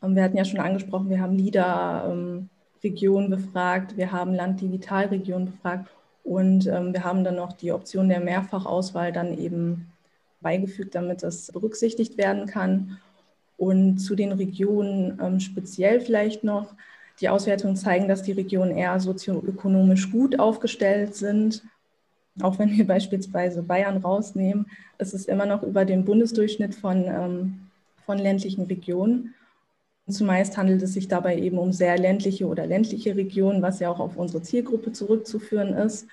Ähm, 0.00 0.14
wir 0.14 0.22
hatten 0.22 0.36
ja 0.36 0.44
schon 0.44 0.60
angesprochen, 0.60 1.10
wir 1.10 1.20
haben 1.20 1.36
LIDA 1.36 2.08
ähm, 2.12 2.48
befragt, 2.80 3.96
wir 3.96 4.12
haben 4.12 4.32
Land 4.32 4.60
Digital 4.60 5.06
Region 5.06 5.46
befragt 5.46 5.90
und 6.22 6.68
ähm, 6.68 6.92
wir 6.92 7.02
haben 7.02 7.24
dann 7.24 7.34
noch 7.34 7.54
die 7.54 7.72
Option 7.72 8.08
der 8.08 8.20
Mehrfachauswahl 8.20 9.10
dann 9.10 9.36
eben 9.36 9.90
beigefügt, 10.40 10.94
damit 10.94 11.24
das 11.24 11.50
berücksichtigt 11.50 12.16
werden 12.16 12.46
kann. 12.46 12.98
Und 13.56 13.98
zu 13.98 14.14
den 14.14 14.30
Regionen 14.30 15.18
ähm, 15.20 15.40
speziell 15.40 16.00
vielleicht 16.00 16.44
noch, 16.44 16.72
die 17.20 17.28
Auswertungen 17.28 17.74
zeigen, 17.74 18.06
dass 18.06 18.22
die 18.22 18.32
Regionen 18.32 18.76
eher 18.76 19.00
sozioökonomisch 19.00 20.12
gut 20.12 20.38
aufgestellt 20.38 21.16
sind 21.16 21.64
auch 22.42 22.58
wenn 22.58 22.70
wir 22.76 22.86
beispielsweise 22.86 23.62
Bayern 23.62 23.98
rausnehmen, 23.98 24.66
ist 24.98 25.14
es 25.14 25.26
immer 25.26 25.46
noch 25.46 25.62
über 25.62 25.84
den 25.84 26.04
Bundesdurchschnitt 26.04 26.74
von, 26.74 27.04
ähm, 27.04 27.60
von 28.04 28.18
ländlichen 28.18 28.64
Regionen. 28.64 29.34
Zumeist 30.08 30.56
handelt 30.58 30.82
es 30.82 30.92
sich 30.92 31.08
dabei 31.08 31.38
eben 31.38 31.58
um 31.58 31.72
sehr 31.72 31.96
ländliche 31.96 32.46
oder 32.46 32.66
ländliche 32.66 33.16
Regionen, 33.16 33.62
was 33.62 33.80
ja 33.80 33.90
auch 33.90 34.00
auf 34.00 34.16
unsere 34.16 34.42
Zielgruppe 34.42 34.92
zurückzuführen 34.92 35.72
ist. 35.72 36.06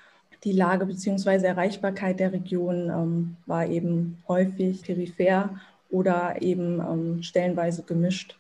Die 0.45 0.53
Lage 0.53 0.85
bzw. 0.85 1.45
Erreichbarkeit 1.45 2.19
der 2.19 2.31
Region 2.31 2.89
ähm, 2.89 3.37
war 3.45 3.67
eben 3.67 4.17
häufig 4.27 4.81
peripher 4.81 5.59
oder 5.89 6.41
eben 6.41 6.79
ähm, 6.79 7.23
stellenweise 7.23 7.83
gemischt. 7.83 8.37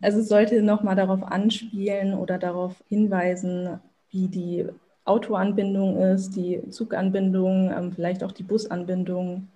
Also 0.00 0.20
es 0.20 0.28
sollte 0.28 0.62
nochmal 0.62 0.96
darauf 0.96 1.22
anspielen 1.22 2.14
oder 2.14 2.38
darauf 2.38 2.74
hinweisen, 2.88 3.78
wie 4.10 4.28
die 4.28 4.66
Autoanbindung 5.08 5.98
ist, 6.00 6.36
die 6.36 6.60
Zuganbindung, 6.70 7.72
ähm, 7.76 7.92
vielleicht 7.92 8.22
auch 8.22 8.32
die 8.32 8.42
Busanbindung, 8.42 9.48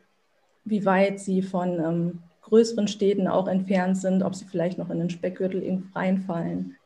wie 0.65 0.85
weit 0.85 1.21
sie 1.21 1.43
von 1.43 1.79
ähm, 1.79 2.19
größeren 2.43 2.89
Städten 2.89 3.29
auch 3.29 3.49
entfernt 3.49 3.99
sind, 3.99 4.23
ob 4.23 4.35
sie 4.35 4.45
vielleicht 4.45 4.79
noch 4.79 4.91
in 4.91 4.99
den 4.99 5.11
Speckgürtel 5.11 5.63
irgendwo 5.63 5.99
reinfallen. 5.99 6.77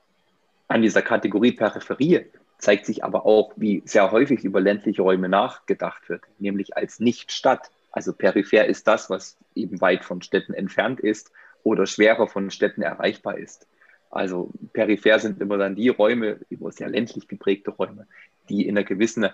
An 0.68 0.82
dieser 0.82 1.02
Kategorie 1.02 1.52
Peripherie 1.52 2.26
zeigt 2.58 2.86
sich 2.86 3.04
aber 3.04 3.26
auch, 3.26 3.52
wie 3.56 3.82
sehr 3.84 4.10
häufig 4.10 4.44
über 4.44 4.60
ländliche 4.60 5.02
Räume 5.02 5.28
nachgedacht 5.28 6.08
wird, 6.08 6.22
nämlich 6.38 6.76
als 6.76 7.00
Nicht-Stadt. 7.00 7.70
Also 7.92 8.12
peripher 8.12 8.66
ist 8.66 8.88
das, 8.88 9.10
was 9.10 9.36
eben 9.54 9.80
weit 9.80 10.04
von 10.04 10.22
Städten 10.22 10.54
entfernt 10.54 11.00
ist 11.00 11.30
oder 11.62 11.86
schwerer 11.86 12.26
von 12.26 12.50
Städten 12.50 12.82
erreichbar 12.82 13.38
ist. 13.38 13.66
Also 14.10 14.50
peripher 14.72 15.18
sind 15.18 15.40
immer 15.40 15.58
dann 15.58 15.76
die 15.76 15.88
Räume, 15.88 16.38
über 16.48 16.72
sehr 16.72 16.88
ländlich 16.88 17.28
geprägte 17.28 17.70
Räume, 17.70 18.06
die 18.48 18.66
in 18.66 18.76
einer 18.76 18.84
gewissen, 18.84 19.26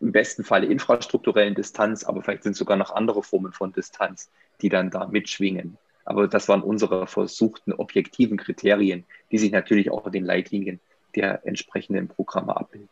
im 0.00 0.12
besten 0.12 0.44
Falle 0.44 0.66
infrastrukturellen 0.66 1.54
Distanz, 1.54 2.04
aber 2.04 2.22
vielleicht 2.22 2.42
sind 2.42 2.56
sogar 2.56 2.76
noch 2.76 2.90
andere 2.94 3.22
Formen 3.22 3.52
von 3.52 3.72
Distanz, 3.72 4.30
die 4.60 4.68
dann 4.68 4.90
da 4.90 5.06
mitschwingen. 5.06 5.78
Aber 6.04 6.26
das 6.26 6.48
waren 6.48 6.62
unsere 6.62 7.06
versuchten 7.06 7.72
objektiven 7.72 8.36
Kriterien, 8.36 9.04
die 9.30 9.38
sich 9.38 9.52
natürlich 9.52 9.90
auch 9.90 10.06
in 10.06 10.12
den 10.12 10.24
Leitlinien 10.24 10.80
der 11.14 11.46
entsprechenden 11.46 12.08
Programme 12.08 12.56
abbilden. 12.56 12.88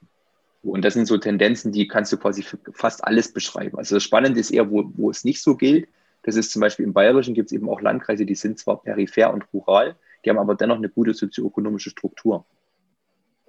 Und 0.63 0.85
das 0.85 0.95
sind 0.95 1.07
so 1.07 1.17
Tendenzen, 1.17 1.73
die 1.73 1.89
kannst 1.89 2.13
du 2.13 2.19
quasi 2.19 2.43
für 2.43 2.59
fast 2.73 3.03
alles 3.05 3.33
beschreiben. 3.33 3.79
Also 3.79 3.97
das 3.97 4.05
Spannende 4.05 4.41
ist 4.41 4.51
eher, 4.51 4.71
wo, 4.71 4.91
wo 4.95 5.11
es 5.11 5.25
nicht 5.25 5.43
so 5.43 5.57
gilt. 5.57 5.89
Das 6.23 6.37
ist 6.37 6.53
zum 6.53 6.61
Beispiel 6.61 6.85
im 6.85 6.93
Bayerischen 6.93 7.35
gibt 7.35 7.47
es 7.47 7.53
eben 7.53 7.69
auch 7.69 7.81
Landkreise, 7.81 8.27
die 8.27 8.35
sind 8.35 8.59
zwar 8.59 8.83
peripher 8.83 9.33
und 9.33 9.45
rural, 9.55 9.97
die 10.23 10.29
haben 10.29 10.39
aber 10.39 10.55
dennoch 10.55 10.77
eine 10.77 10.91
gute 10.91 11.15
sozioökonomische 11.15 11.91
Struktur. 11.91 12.45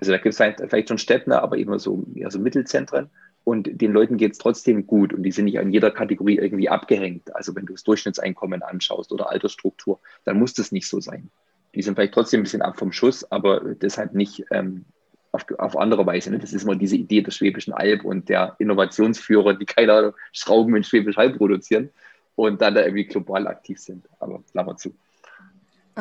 Also 0.02 0.12
da 0.12 0.18
gibt 0.18 0.34
es 0.38 0.70
vielleicht 0.70 0.90
schon 0.90 0.98
Städte, 0.98 1.42
aber 1.42 1.58
eben 1.58 1.78
so, 1.78 2.04
eher 2.16 2.32
so 2.32 2.40
Mittelzentren. 2.40 3.10
Und 3.44 3.82
den 3.82 3.92
Leuten 3.92 4.18
geht 4.18 4.34
es 4.34 4.38
trotzdem 4.40 4.86
gut 4.86 5.14
und 5.14 5.24
die 5.24 5.32
sind 5.32 5.46
nicht 5.46 5.60
an 5.60 5.72
jeder 5.72 5.92
Kategorie 5.92 6.38
irgendwie 6.38 6.70
abgehängt. 6.70 7.36
Also 7.36 7.56
wenn 7.56 7.66
du 7.66 7.74
das 7.74 7.84
Durchschnittseinkommen 7.84 8.64
anschaust 8.64 9.12
oder 9.12 9.30
Altersstruktur, 9.30 10.00
dann 10.26 10.38
muss 10.38 10.54
das 10.54 10.72
nicht 10.72 10.88
so 10.88 11.00
sein. 11.00 11.30
Die 11.76 11.82
sind 11.82 11.96
vielleicht 11.96 12.14
trotzdem 12.14 12.42
ein 12.42 12.44
bisschen 12.44 12.62
ab 12.62 12.78
vom 12.78 12.92
Schuss, 12.92 13.32
aber 13.32 13.62
deshalb 13.76 14.14
nicht 14.14 14.44
ähm, 14.52 14.86
auf, 15.32 15.46
auf 15.58 15.78
andere 15.78 16.06
Weise. 16.06 16.32
Ne? 16.32 16.40
Das 16.40 16.52
ist 16.52 16.64
immer 16.64 16.76
diese 16.76 16.96
Idee 16.96 17.22
der 17.22 17.32
Schwäbischen 17.32 17.74
Alb 17.74 18.04
und 18.04 18.28
der 18.30 18.56
Innovationsführer, 18.60 19.54
die 19.54 19.66
keine 19.66 19.94
Ahnung, 19.94 20.14
Schrauben 20.34 20.76
in 20.76 20.84
Schwäbisch 20.84 21.18
Alb 21.18 21.38
produzieren 21.38 21.90
und 22.36 22.62
dann 22.62 22.76
da 22.76 22.82
irgendwie 22.82 23.06
global 23.06 23.48
aktiv 23.48 23.80
sind. 23.80 24.08
Aber 24.20 24.44
Klammer 24.52 24.78
zu. 24.78 24.94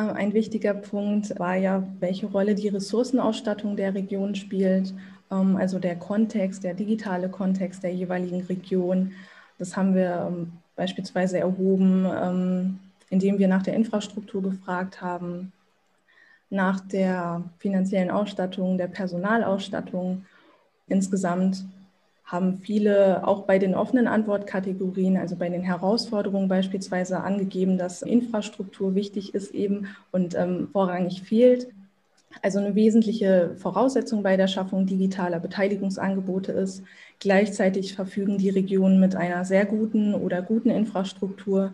Äh, 0.01 0.11
ein 0.13 0.33
wichtiger 0.33 0.73
Punkt 0.73 1.37
war 1.39 1.55
ja, 1.55 1.83
welche 1.99 2.27
Rolle 2.27 2.55
die 2.55 2.69
Ressourcenausstattung 2.69 3.75
der 3.75 3.93
Region 3.93 4.35
spielt, 4.35 4.93
ähm, 5.31 5.55
also 5.57 5.79
der 5.79 5.95
Kontext, 5.95 6.63
der 6.63 6.73
digitale 6.73 7.29
Kontext 7.29 7.83
der 7.83 7.93
jeweiligen 7.93 8.41
Region. 8.41 9.13
Das 9.57 9.77
haben 9.77 9.95
wir 9.95 10.27
ähm, 10.27 10.53
beispielsweise 10.75 11.39
erhoben, 11.39 12.05
ähm, 12.05 12.79
indem 13.09 13.39
wir 13.39 13.47
nach 13.47 13.63
der 13.63 13.75
Infrastruktur 13.75 14.41
gefragt 14.41 15.01
haben, 15.01 15.51
nach 16.49 16.79
der 16.81 17.43
finanziellen 17.59 18.11
Ausstattung, 18.11 18.77
der 18.77 18.87
Personalausstattung. 18.87 20.25
Insgesamt 20.87 21.63
haben 22.31 22.59
viele 22.59 23.27
auch 23.27 23.43
bei 23.43 23.59
den 23.59 23.75
offenen 23.75 24.07
Antwortkategorien, 24.07 25.17
also 25.17 25.35
bei 25.35 25.49
den 25.49 25.63
Herausforderungen 25.63 26.47
beispielsweise 26.47 27.19
angegeben, 27.19 27.77
dass 27.77 28.01
Infrastruktur 28.01 28.95
wichtig 28.95 29.35
ist 29.35 29.53
eben 29.53 29.87
und 30.11 30.35
ähm, 30.35 30.69
vorrangig 30.71 31.23
fehlt. 31.23 31.67
Also 32.41 32.59
eine 32.59 32.73
wesentliche 32.75 33.55
Voraussetzung 33.57 34.23
bei 34.23 34.37
der 34.37 34.47
Schaffung 34.47 34.85
digitaler 34.85 35.41
Beteiligungsangebote 35.41 36.53
ist. 36.53 36.83
Gleichzeitig 37.19 37.95
verfügen 37.95 38.37
die 38.37 38.49
Regionen 38.49 39.01
mit 39.01 39.17
einer 39.17 39.43
sehr 39.43 39.65
guten 39.65 40.13
oder 40.15 40.41
guten 40.41 40.69
Infrastruktur, 40.69 41.73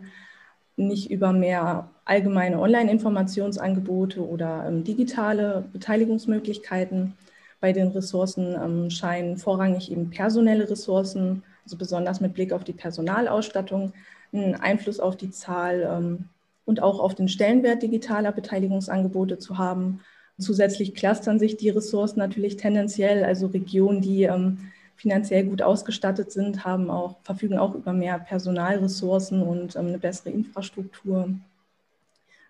nicht 0.75 1.11
über 1.11 1.33
mehr 1.33 1.91
allgemeine 2.05 2.59
Online-Informationsangebote 2.59 4.27
oder 4.27 4.65
ähm, 4.67 4.83
digitale 4.83 5.65
Beteiligungsmöglichkeiten 5.71 7.13
bei 7.59 7.73
den 7.73 7.89
Ressourcen 7.89 8.55
ähm, 8.55 8.89
scheinen 8.89 9.37
vorrangig 9.37 9.91
eben 9.91 10.09
personelle 10.09 10.69
Ressourcen, 10.69 11.43
also 11.63 11.77
besonders 11.77 12.21
mit 12.21 12.33
Blick 12.33 12.53
auf 12.53 12.63
die 12.63 12.73
Personalausstattung, 12.73 13.93
einen 14.31 14.55
Einfluss 14.55 14.99
auf 14.99 15.15
die 15.15 15.31
Zahl 15.31 15.87
ähm, 15.89 16.29
und 16.65 16.81
auch 16.81 16.99
auf 16.99 17.15
den 17.15 17.29
Stellenwert 17.29 17.81
digitaler 17.81 18.31
Beteiligungsangebote 18.31 19.39
zu 19.39 19.57
haben. 19.57 20.01
Zusätzlich 20.37 20.93
clustern 20.93 21.39
sich 21.39 21.57
die 21.57 21.69
Ressourcen 21.69 22.19
natürlich 22.19 22.57
tendenziell, 22.57 23.23
also 23.23 23.47
Regionen, 23.47 24.01
die 24.01 24.23
ähm, 24.23 24.59
finanziell 24.95 25.45
gut 25.45 25.61
ausgestattet 25.61 26.31
sind, 26.31 26.65
haben 26.65 26.89
auch, 26.89 27.17
verfügen 27.23 27.57
auch 27.57 27.73
über 27.73 27.93
mehr 27.93 28.19
Personalressourcen 28.19 29.41
und 29.41 29.75
ähm, 29.75 29.87
eine 29.87 29.99
bessere 29.99 30.29
Infrastruktur. 30.29 31.29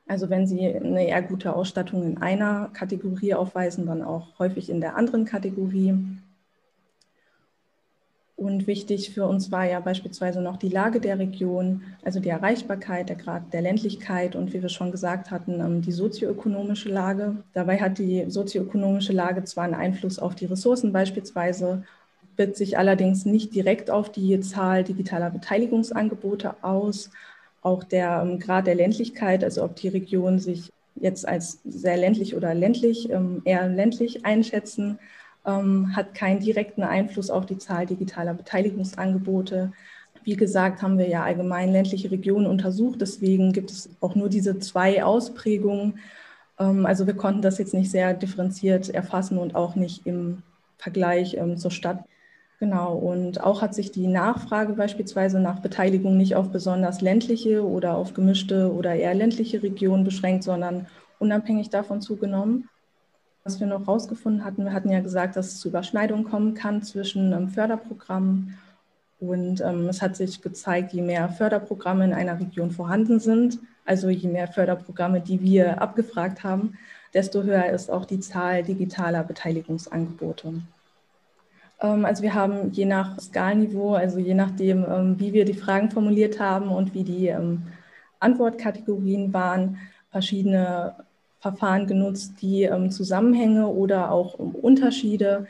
Also 0.08 0.30
wenn 0.30 0.48
Sie 0.48 0.66
eine 0.66 1.08
eher 1.08 1.22
gute 1.22 1.54
Ausstattung 1.54 2.04
in 2.04 2.18
einer 2.18 2.70
Kategorie 2.74 3.34
aufweisen, 3.34 3.86
dann 3.86 4.02
auch 4.02 4.40
häufig 4.40 4.70
in 4.70 4.80
der 4.80 4.96
anderen 4.96 5.26
Kategorie. 5.26 5.94
Und 8.38 8.68
wichtig 8.68 9.10
für 9.16 9.26
uns 9.26 9.52
war 9.52 9.66
ja 9.66 9.80
beispielsweise 9.80 10.42
noch 10.42 10.58
die 10.58 10.70
Lage 10.70 11.02
der 11.02 11.18
Region, 11.18 11.82
also 12.04 12.20
die 12.20 12.30
Erreichbarkeit, 12.30 13.10
der 13.10 13.16
Grad 13.16 13.52
der 13.52 13.64
Ländlichkeit 13.64 14.36
und 14.36 14.54
wie 14.54 14.62
wir 14.62 14.70
schon 14.70 14.92
gesagt 14.92 15.32
hatten, 15.32 15.60
ähm, 15.60 15.82
die 15.82 15.92
sozioökonomische 15.92 16.90
Lage. 16.90 17.38
Dabei 17.54 17.80
hat 17.80 17.98
die 17.98 18.30
sozioökonomische 18.30 19.12
Lage 19.12 19.44
zwar 19.44 19.64
einen 19.64 19.74
Einfluss 19.74 20.20
auf 20.20 20.36
die 20.36 20.46
Ressourcen 20.46 20.94
beispielsweise, 20.94 21.84
wirkt 22.36 22.58
sich 22.58 22.78
allerdings 22.78 23.26
nicht 23.26 23.56
direkt 23.56 23.90
auf 23.90 24.12
die 24.12 24.40
Zahl 24.42 24.84
digitaler 24.84 25.32
Beteiligungsangebote 25.32 26.64
aus. 26.64 27.10
Auch 27.62 27.84
der 27.84 28.22
ähm, 28.24 28.40
Grad 28.40 28.68
der 28.68 28.76
Ländlichkeit, 28.76 29.44
also 29.44 29.64
ob 29.64 29.76
die 29.76 29.90
Region 29.90 30.40
sich 30.40 30.72
jetzt 30.96 31.28
als 31.28 31.60
sehr 31.64 31.98
ländlich 31.98 32.36
oder 32.36 32.54
ländlich, 32.54 33.10
ähm, 33.10 33.42
eher 33.46 33.68
ländlich 33.68 34.26
einschätzen, 34.26 35.00
ähm, 35.46 35.96
hat 35.96 36.14
keinen 36.14 36.40
direkten 36.40 36.84
Einfluss 36.84 37.30
auf 37.30 37.46
die 37.46 37.58
Zahl 37.58 37.86
digitaler 37.86 38.34
Beteiligungsangebote. 38.34 39.72
Wie 40.24 40.36
gesagt, 40.36 40.82
haben 40.82 40.98
wir 40.98 41.08
ja 41.08 41.24
allgemein 41.24 41.72
ländliche 41.72 42.12
Regionen 42.12 42.48
untersucht, 42.48 43.00
deswegen 43.02 43.54
gibt 43.54 43.72
es 43.72 43.90
auch 44.02 44.16
nur 44.16 44.30
diese 44.30 44.60
zwei 44.60 45.04
Ausprägungen. 45.04 46.00
Ähm, 46.60 46.86
also 46.86 47.08
wir 47.08 47.16
konnten 47.16 47.42
das 47.42 47.58
jetzt 47.58 47.74
nicht 47.74 47.92
sehr 47.92 48.14
differenziert 48.14 48.90
erfassen 48.90 49.38
und 49.38 49.56
auch 49.56 49.76
nicht 49.76 50.06
im 50.06 50.44
Vergleich 50.78 51.36
ähm, 51.36 51.58
zur 51.58 51.72
Stadt. 51.72 52.04
Genau, 52.60 52.96
und 52.96 53.44
auch 53.44 53.62
hat 53.62 53.76
sich 53.76 53.92
die 53.92 54.08
Nachfrage 54.08 54.74
beispielsweise 54.74 55.40
nach 55.40 55.60
Beteiligung 55.60 56.18
nicht 56.18 56.36
auf 56.36 56.50
besonders 56.50 57.02
ländliche 57.02 57.64
oder 57.64 57.96
auf 57.96 58.16
gemischte 58.16 58.74
oder 58.74 58.96
eher 58.96 59.14
ländliche 59.14 59.62
Regionen 59.62 60.04
beschränkt, 60.04 60.44
sondern 60.44 60.88
unabhängig 61.20 61.70
davon 61.70 62.02
zugenommen. 62.02 62.68
Was 63.44 63.60
wir 63.60 63.68
noch 63.68 63.82
herausgefunden 63.82 64.44
hatten, 64.44 64.66
wir 64.66 64.74
hatten 64.74 64.90
ja 64.90 65.02
gesagt, 65.02 65.36
dass 65.36 65.48
es 65.48 65.60
zu 65.60 65.70
Überschneidungen 65.70 66.26
kommen 66.26 66.56
kann 66.56 66.82
zwischen 66.82 67.32
ähm, 67.32 67.50
Förderprogrammen. 67.50 68.58
Und 69.20 69.62
ähm, 69.62 69.88
es 69.88 70.02
hat 70.02 70.16
sich 70.16 70.42
gezeigt, 70.42 70.94
je 70.94 71.02
mehr 71.04 71.30
Förderprogramme 71.30 72.06
in 72.06 72.14
einer 72.14 72.40
Region 72.40 72.72
vorhanden 72.72 73.20
sind, 73.20 73.60
also 73.86 74.10
je 74.10 74.30
mehr 74.30 74.48
Förderprogramme, 74.48 75.22
die 75.22 75.42
wir 75.42 75.82
abgefragt 75.82 76.44
haben, 76.44 76.74
desto 77.14 77.44
höher 77.44 77.68
ist 77.68 77.90
auch 77.90 78.06
die 78.06 78.20
Zahl 78.20 78.64
digitaler 78.64 79.24
Beteiligungsangebote. 79.24 80.62
Ähm, 81.81 82.05
also 82.05 82.24
wir 82.24 82.34
haben 82.34 82.72
je 82.72 82.86
nach 82.86 83.19
Skalniveau, 83.19 83.93
also 83.93 84.19
je 84.19 84.34
nachdem, 84.34 84.86
ähm, 84.89 85.19
wie 85.19 85.34
wir 85.34 85.46
die 85.46 85.53
Fragen 85.53 85.91
formuliert 85.91 86.39
haben 86.39 86.69
und 86.69 86.93
wie 86.93 87.03
die 87.03 87.27
ähm, 87.27 87.63
Antwortkategorien 88.19 89.34
waren, 89.34 89.77
verschiedene 90.12 90.96
Verfahren 91.39 91.86
genutzt, 91.86 92.41
die 92.41 92.67
Zusammenhänge 92.89 93.67
oder 93.67 94.12
auch 94.12 94.34
Unterschiede 94.39 95.46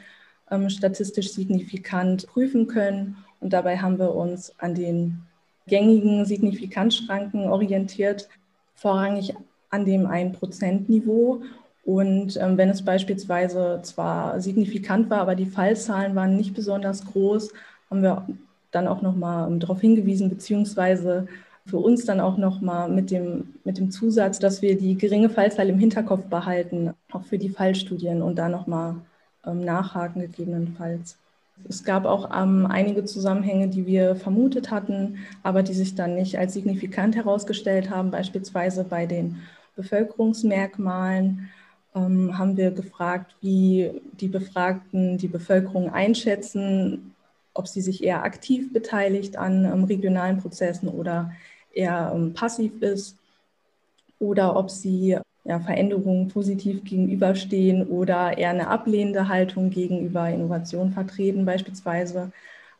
statistisch 0.67 1.31
signifikant 1.31 2.27
prüfen 2.27 2.67
können. 2.67 3.15
Und 3.39 3.53
dabei 3.53 3.77
haben 3.77 3.97
wir 3.97 4.13
uns 4.13 4.53
an 4.59 4.75
den 4.75 5.21
gängigen 5.67 6.25
Signifikanzschranken 6.25 7.47
orientiert, 7.47 8.27
vorrangig 8.75 9.33
an 9.69 9.85
dem 9.85 10.07
1%-Niveau. 10.07 11.41
Und 11.87 12.35
ähm, 12.35 12.57
wenn 12.57 12.67
es 12.67 12.83
beispielsweise 12.83 13.79
zwar 13.81 14.41
signifikant 14.41 15.09
war, 15.09 15.19
aber 15.19 15.35
die 15.35 15.45
Fallzahlen 15.45 16.15
waren 16.15 16.35
nicht 16.35 16.53
besonders 16.53 17.05
groß, 17.05 17.53
haben 17.89 18.03
wir 18.03 18.27
dann 18.71 18.89
auch 18.89 19.01
nochmal 19.01 19.49
ähm, 19.49 19.61
darauf 19.61 19.79
hingewiesen, 19.79 20.29
beziehungsweise 20.29 21.29
für 21.65 21.77
uns 21.77 22.03
dann 22.03 22.19
auch 22.19 22.35
nochmal 22.37 22.89
mit 22.89 23.09
dem, 23.09 23.53
mit 23.63 23.77
dem 23.77 23.89
Zusatz, 23.89 24.37
dass 24.37 24.61
wir 24.61 24.77
die 24.77 24.97
geringe 24.97 25.29
Fallzahl 25.29 25.69
im 25.69 25.79
Hinterkopf 25.79 26.25
behalten, 26.25 26.93
auch 27.13 27.23
für 27.23 27.37
die 27.37 27.47
Fallstudien 27.47 28.21
und 28.21 28.35
da 28.35 28.49
nochmal 28.49 28.95
ähm, 29.45 29.61
nachhaken 29.61 30.19
gegebenenfalls. 30.19 31.17
Es 31.69 31.85
gab 31.85 32.03
auch 32.03 32.37
ähm, 32.37 32.65
einige 32.65 33.05
Zusammenhänge, 33.05 33.69
die 33.69 33.85
wir 33.85 34.17
vermutet 34.17 34.71
hatten, 34.71 35.19
aber 35.41 35.63
die 35.63 35.73
sich 35.73 35.95
dann 35.95 36.15
nicht 36.15 36.37
als 36.37 36.51
signifikant 36.51 37.15
herausgestellt 37.15 37.89
haben. 37.89 38.11
Beispielsweise 38.11 38.83
bei 38.83 39.05
den 39.05 39.37
Bevölkerungsmerkmalen 39.77 41.47
ähm, 41.97 42.37
haben 42.37 42.57
wir 42.57 42.71
gefragt, 42.71 43.35
wie 43.41 43.91
die 44.19 44.27
Befragten 44.27 45.17
die 45.17 45.27
Bevölkerung 45.27 45.91
einschätzen, 45.91 47.15
ob 47.53 47.67
sie 47.67 47.81
sich 47.81 48.03
eher 48.03 48.23
aktiv 48.23 48.71
beteiligt 48.71 49.37
an 49.37 49.65
ähm, 49.65 49.83
regionalen 49.85 50.37
Prozessen 50.37 50.89
oder 50.89 51.31
eher 51.73 52.11
ähm, 52.13 52.33
passiv 52.33 52.81
ist 52.81 53.17
oder 54.19 54.55
ob 54.55 54.69
sie 54.69 55.17
ja, 55.43 55.59
Veränderungen 55.59 56.27
positiv 56.27 56.83
gegenüberstehen 56.83 57.87
oder 57.87 58.37
eher 58.37 58.49
eine 58.49 58.67
ablehnende 58.67 59.27
Haltung 59.29 59.69
gegenüber 59.69 60.29
Innovation 60.29 60.91
vertreten 60.91 61.45
beispielsweise, 61.45 62.31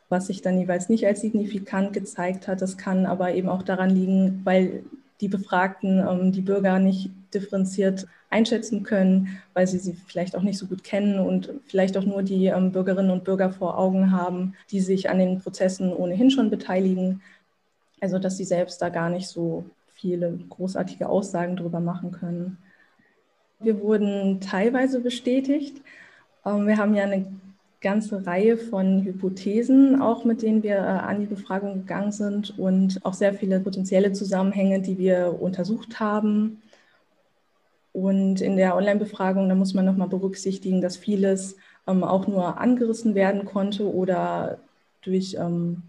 was 0.08 0.26
sich 0.26 0.42
dann 0.42 0.58
jeweils 0.58 0.88
nicht 0.88 1.06
als 1.06 1.20
signifikant 1.20 1.92
gezeigt 1.92 2.46
hat. 2.46 2.60
Das 2.62 2.76
kann 2.76 3.06
aber 3.06 3.34
eben 3.34 3.48
auch 3.48 3.62
daran 3.62 3.90
liegen, 3.90 4.42
weil 4.44 4.84
die 5.20 5.28
Befragten 5.28 5.98
ähm, 5.98 6.32
die 6.32 6.42
Bürger 6.42 6.78
nicht 6.78 7.10
differenziert 7.34 8.06
einschätzen 8.30 8.82
können, 8.82 9.40
weil 9.54 9.66
sie 9.66 9.78
sie 9.78 9.94
vielleicht 10.06 10.36
auch 10.36 10.42
nicht 10.42 10.58
so 10.58 10.66
gut 10.66 10.84
kennen 10.84 11.18
und 11.18 11.50
vielleicht 11.66 11.96
auch 11.96 12.04
nur 12.04 12.22
die 12.22 12.46
ähm, 12.46 12.72
Bürgerinnen 12.72 13.10
und 13.10 13.24
Bürger 13.24 13.50
vor 13.50 13.78
Augen 13.78 14.12
haben, 14.12 14.54
die 14.70 14.80
sich 14.80 15.08
an 15.08 15.18
den 15.18 15.40
Prozessen 15.40 15.92
ohnehin 15.92 16.30
schon 16.30 16.50
beteiligen. 16.50 17.22
Also 18.00 18.18
dass 18.18 18.36
sie 18.36 18.44
selbst 18.44 18.80
da 18.82 18.90
gar 18.90 19.10
nicht 19.10 19.28
so 19.28 19.64
viele 19.94 20.38
großartige 20.48 21.08
Aussagen 21.08 21.56
darüber 21.56 21.80
machen 21.80 22.12
können. 22.12 22.58
Wir 23.60 23.80
wurden 23.80 24.40
teilweise 24.40 25.00
bestätigt. 25.00 25.82
Ähm, 26.44 26.66
wir 26.66 26.76
haben 26.76 26.94
ja 26.94 27.04
eine 27.04 27.26
ganze 27.80 28.26
Reihe 28.26 28.56
von 28.56 29.04
Hypothesen, 29.04 30.00
auch 30.00 30.24
mit 30.24 30.42
denen 30.42 30.62
wir 30.62 30.76
äh, 30.76 30.80
an 30.80 31.20
die 31.20 31.26
Befragung 31.26 31.74
gegangen 31.74 32.12
sind 32.12 32.58
und 32.58 33.04
auch 33.04 33.14
sehr 33.14 33.34
viele 33.34 33.60
potenzielle 33.60 34.12
Zusammenhänge, 34.12 34.80
die 34.80 34.98
wir 34.98 35.38
untersucht 35.40 36.00
haben. 36.00 36.60
Und 37.92 38.40
in 38.40 38.56
der 38.56 38.76
Online-Befragung, 38.76 39.48
da 39.48 39.54
muss 39.54 39.74
man 39.74 39.84
nochmal 39.84 40.08
berücksichtigen, 40.08 40.80
dass 40.80 40.96
vieles 40.96 41.56
ähm, 41.86 42.04
auch 42.04 42.26
nur 42.26 42.58
angerissen 42.58 43.14
werden 43.14 43.44
konnte 43.44 43.92
oder 43.92 44.58
durch 45.02 45.36
ähm, 45.38 45.82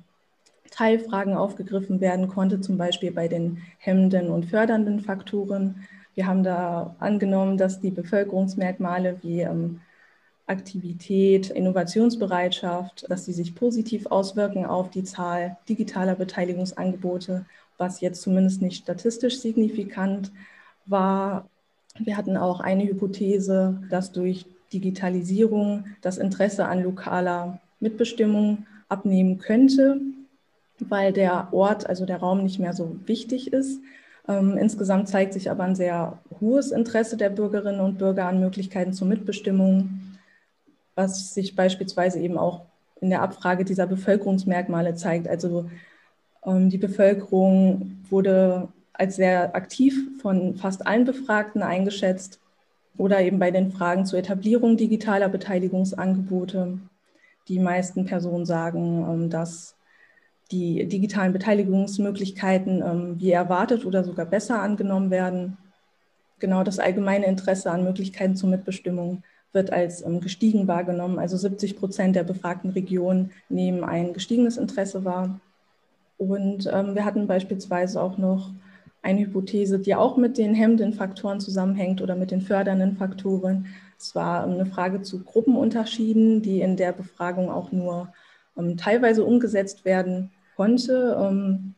Teilfragen 0.71 1.33
aufgegriffen 1.33 1.99
werden 1.99 2.27
konnte, 2.27 2.61
zum 2.61 2.77
Beispiel 2.77 3.11
bei 3.11 3.27
den 3.27 3.61
hemmenden 3.77 4.29
und 4.29 4.45
fördernden 4.45 4.99
Faktoren. 4.99 5.87
Wir 6.15 6.27
haben 6.27 6.43
da 6.43 6.95
angenommen, 6.99 7.57
dass 7.57 7.79
die 7.79 7.91
Bevölkerungsmerkmale 7.91 9.17
wie 9.21 9.41
ähm, 9.41 9.81
Aktivität, 10.47 11.49
Innovationsbereitschaft, 11.51 13.05
dass 13.09 13.25
sie 13.25 13.33
sich 13.33 13.53
positiv 13.53 14.07
auswirken 14.07 14.65
auf 14.65 14.89
die 14.89 15.03
Zahl 15.03 15.57
digitaler 15.67 16.15
Beteiligungsangebote, 16.15 17.45
was 17.77 18.01
jetzt 18.01 18.21
zumindest 18.21 18.61
nicht 18.61 18.83
statistisch 18.83 19.39
signifikant 19.39 20.31
war. 20.85 21.47
Wir 21.97 22.17
hatten 22.17 22.37
auch 22.37 22.59
eine 22.59 22.85
Hypothese, 22.85 23.81
dass 23.89 24.11
durch 24.11 24.45
Digitalisierung 24.71 25.85
das 26.01 26.17
Interesse 26.17 26.65
an 26.65 26.83
lokaler 26.83 27.59
Mitbestimmung 27.79 28.65
abnehmen 28.87 29.39
könnte 29.39 29.99
weil 30.79 31.13
der 31.13 31.49
Ort, 31.51 31.87
also 31.87 32.05
der 32.05 32.17
Raum 32.17 32.43
nicht 32.43 32.59
mehr 32.59 32.73
so 32.73 32.95
wichtig 33.05 33.51
ist. 33.51 33.81
Ähm, 34.27 34.57
insgesamt 34.57 35.09
zeigt 35.09 35.33
sich 35.33 35.49
aber 35.49 35.63
ein 35.63 35.75
sehr 35.75 36.19
hohes 36.39 36.71
Interesse 36.71 37.17
der 37.17 37.29
Bürgerinnen 37.29 37.81
und 37.81 37.97
Bürger 37.97 38.25
an 38.25 38.39
Möglichkeiten 38.39 38.93
zur 38.93 39.07
Mitbestimmung, 39.07 40.17
was 40.95 41.33
sich 41.33 41.55
beispielsweise 41.55 42.19
eben 42.19 42.37
auch 42.37 42.61
in 43.01 43.09
der 43.09 43.21
Abfrage 43.21 43.65
dieser 43.65 43.87
Bevölkerungsmerkmale 43.87 44.95
zeigt. 44.95 45.27
Also 45.27 45.69
ähm, 46.45 46.69
die 46.69 46.77
Bevölkerung 46.77 47.97
wurde 48.09 48.67
als 48.99 49.15
sehr 49.15 49.55
aktiv 49.55 49.95
von 50.21 50.55
fast 50.55 50.85
allen 50.85 51.05
Befragten 51.05 51.63
eingeschätzt 51.63 52.39
oder 52.97 53.21
eben 53.21 53.39
bei 53.39 53.49
den 53.49 53.71
Fragen 53.71 54.05
zur 54.05 54.19
Etablierung 54.19 54.75
digitaler 54.75 55.29
Beteiligungsangebote. 55.29 56.79
Die 57.47 57.59
meisten 57.59 58.05
Personen 58.05 58.45
sagen, 58.45 59.05
ähm, 59.09 59.29
dass 59.29 59.75
die 60.51 60.85
digitalen 60.85 61.31
Beteiligungsmöglichkeiten 61.31 62.81
ähm, 62.81 63.15
wie 63.19 63.31
erwartet 63.31 63.85
oder 63.85 64.03
sogar 64.03 64.25
besser 64.25 64.61
angenommen 64.61 65.11
werden. 65.11 65.57
Genau 66.39 66.63
das 66.63 66.79
allgemeine 66.79 67.25
Interesse 67.25 67.71
an 67.71 67.85
Möglichkeiten 67.85 68.35
zur 68.35 68.49
Mitbestimmung 68.49 69.23
wird 69.53 69.71
als 69.71 70.05
ähm, 70.05 70.19
gestiegen 70.19 70.67
wahrgenommen. 70.67 71.19
Also 71.19 71.37
70 71.37 71.77
Prozent 71.77 72.17
der 72.17 72.23
befragten 72.23 72.71
Regionen 72.71 73.31
nehmen 73.47 73.85
ein 73.85 74.11
gestiegenes 74.13 74.57
Interesse 74.57 75.05
wahr. 75.05 75.39
Und 76.17 76.65
wir 76.65 77.05
hatten 77.05 77.27
beispielsweise 77.27 78.01
auch 78.01 78.17
noch 78.17 78.51
eine 79.01 79.21
Hypothese, 79.21 79.79
die 79.79 79.95
auch 79.95 80.17
mit 80.17 80.37
den 80.37 80.53
hemmenden 80.53 80.93
Faktoren 80.93 81.39
zusammenhängt 81.39 82.01
oder 82.01 82.15
mit 82.15 82.31
den 82.31 82.41
fördernden 82.41 82.97
Faktoren. 82.97 83.67
Es 83.97 84.15
war 84.15 84.45
ähm, 84.45 84.53
eine 84.53 84.65
Frage 84.65 85.01
zu 85.01 85.23
Gruppenunterschieden, 85.23 86.41
die 86.41 86.61
in 86.61 86.77
der 86.77 86.91
Befragung 86.91 87.49
auch 87.49 87.71
nur 87.71 88.11
ähm, 88.57 88.77
teilweise 88.77 89.23
umgesetzt 89.23 89.85
werden 89.85 90.31
konnte. 90.55 91.17
Ähm, 91.19 91.75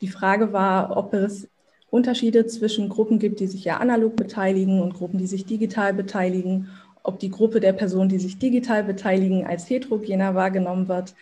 die 0.00 0.08
Frage 0.08 0.52
war, 0.52 0.96
ob 0.96 1.14
es 1.14 1.48
Unterschiede 1.90 2.46
zwischen 2.46 2.88
Gruppen 2.88 3.18
gibt, 3.18 3.40
die 3.40 3.46
sich 3.46 3.64
ja 3.64 3.78
analog 3.78 4.16
beteiligen 4.16 4.80
und 4.80 4.94
Gruppen, 4.94 5.18
die 5.18 5.26
sich 5.26 5.44
digital 5.44 5.92
beteiligen, 5.92 6.68
ob 7.02 7.18
die 7.18 7.30
Gruppe 7.30 7.60
der 7.60 7.72
Personen, 7.72 8.08
die 8.08 8.18
sich 8.18 8.38
digital 8.38 8.84
beteiligen, 8.84 9.46
als 9.46 9.68
heterogener 9.68 10.34
wahrgenommen 10.34 10.88
wird. 10.88 11.14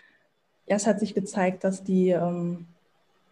Erst 0.67 0.87
hat 0.87 1.01
sich 1.01 1.15
gezeigt, 1.15 1.65
dass 1.65 1.85
die 1.85 2.11
ähm, 2.11 2.67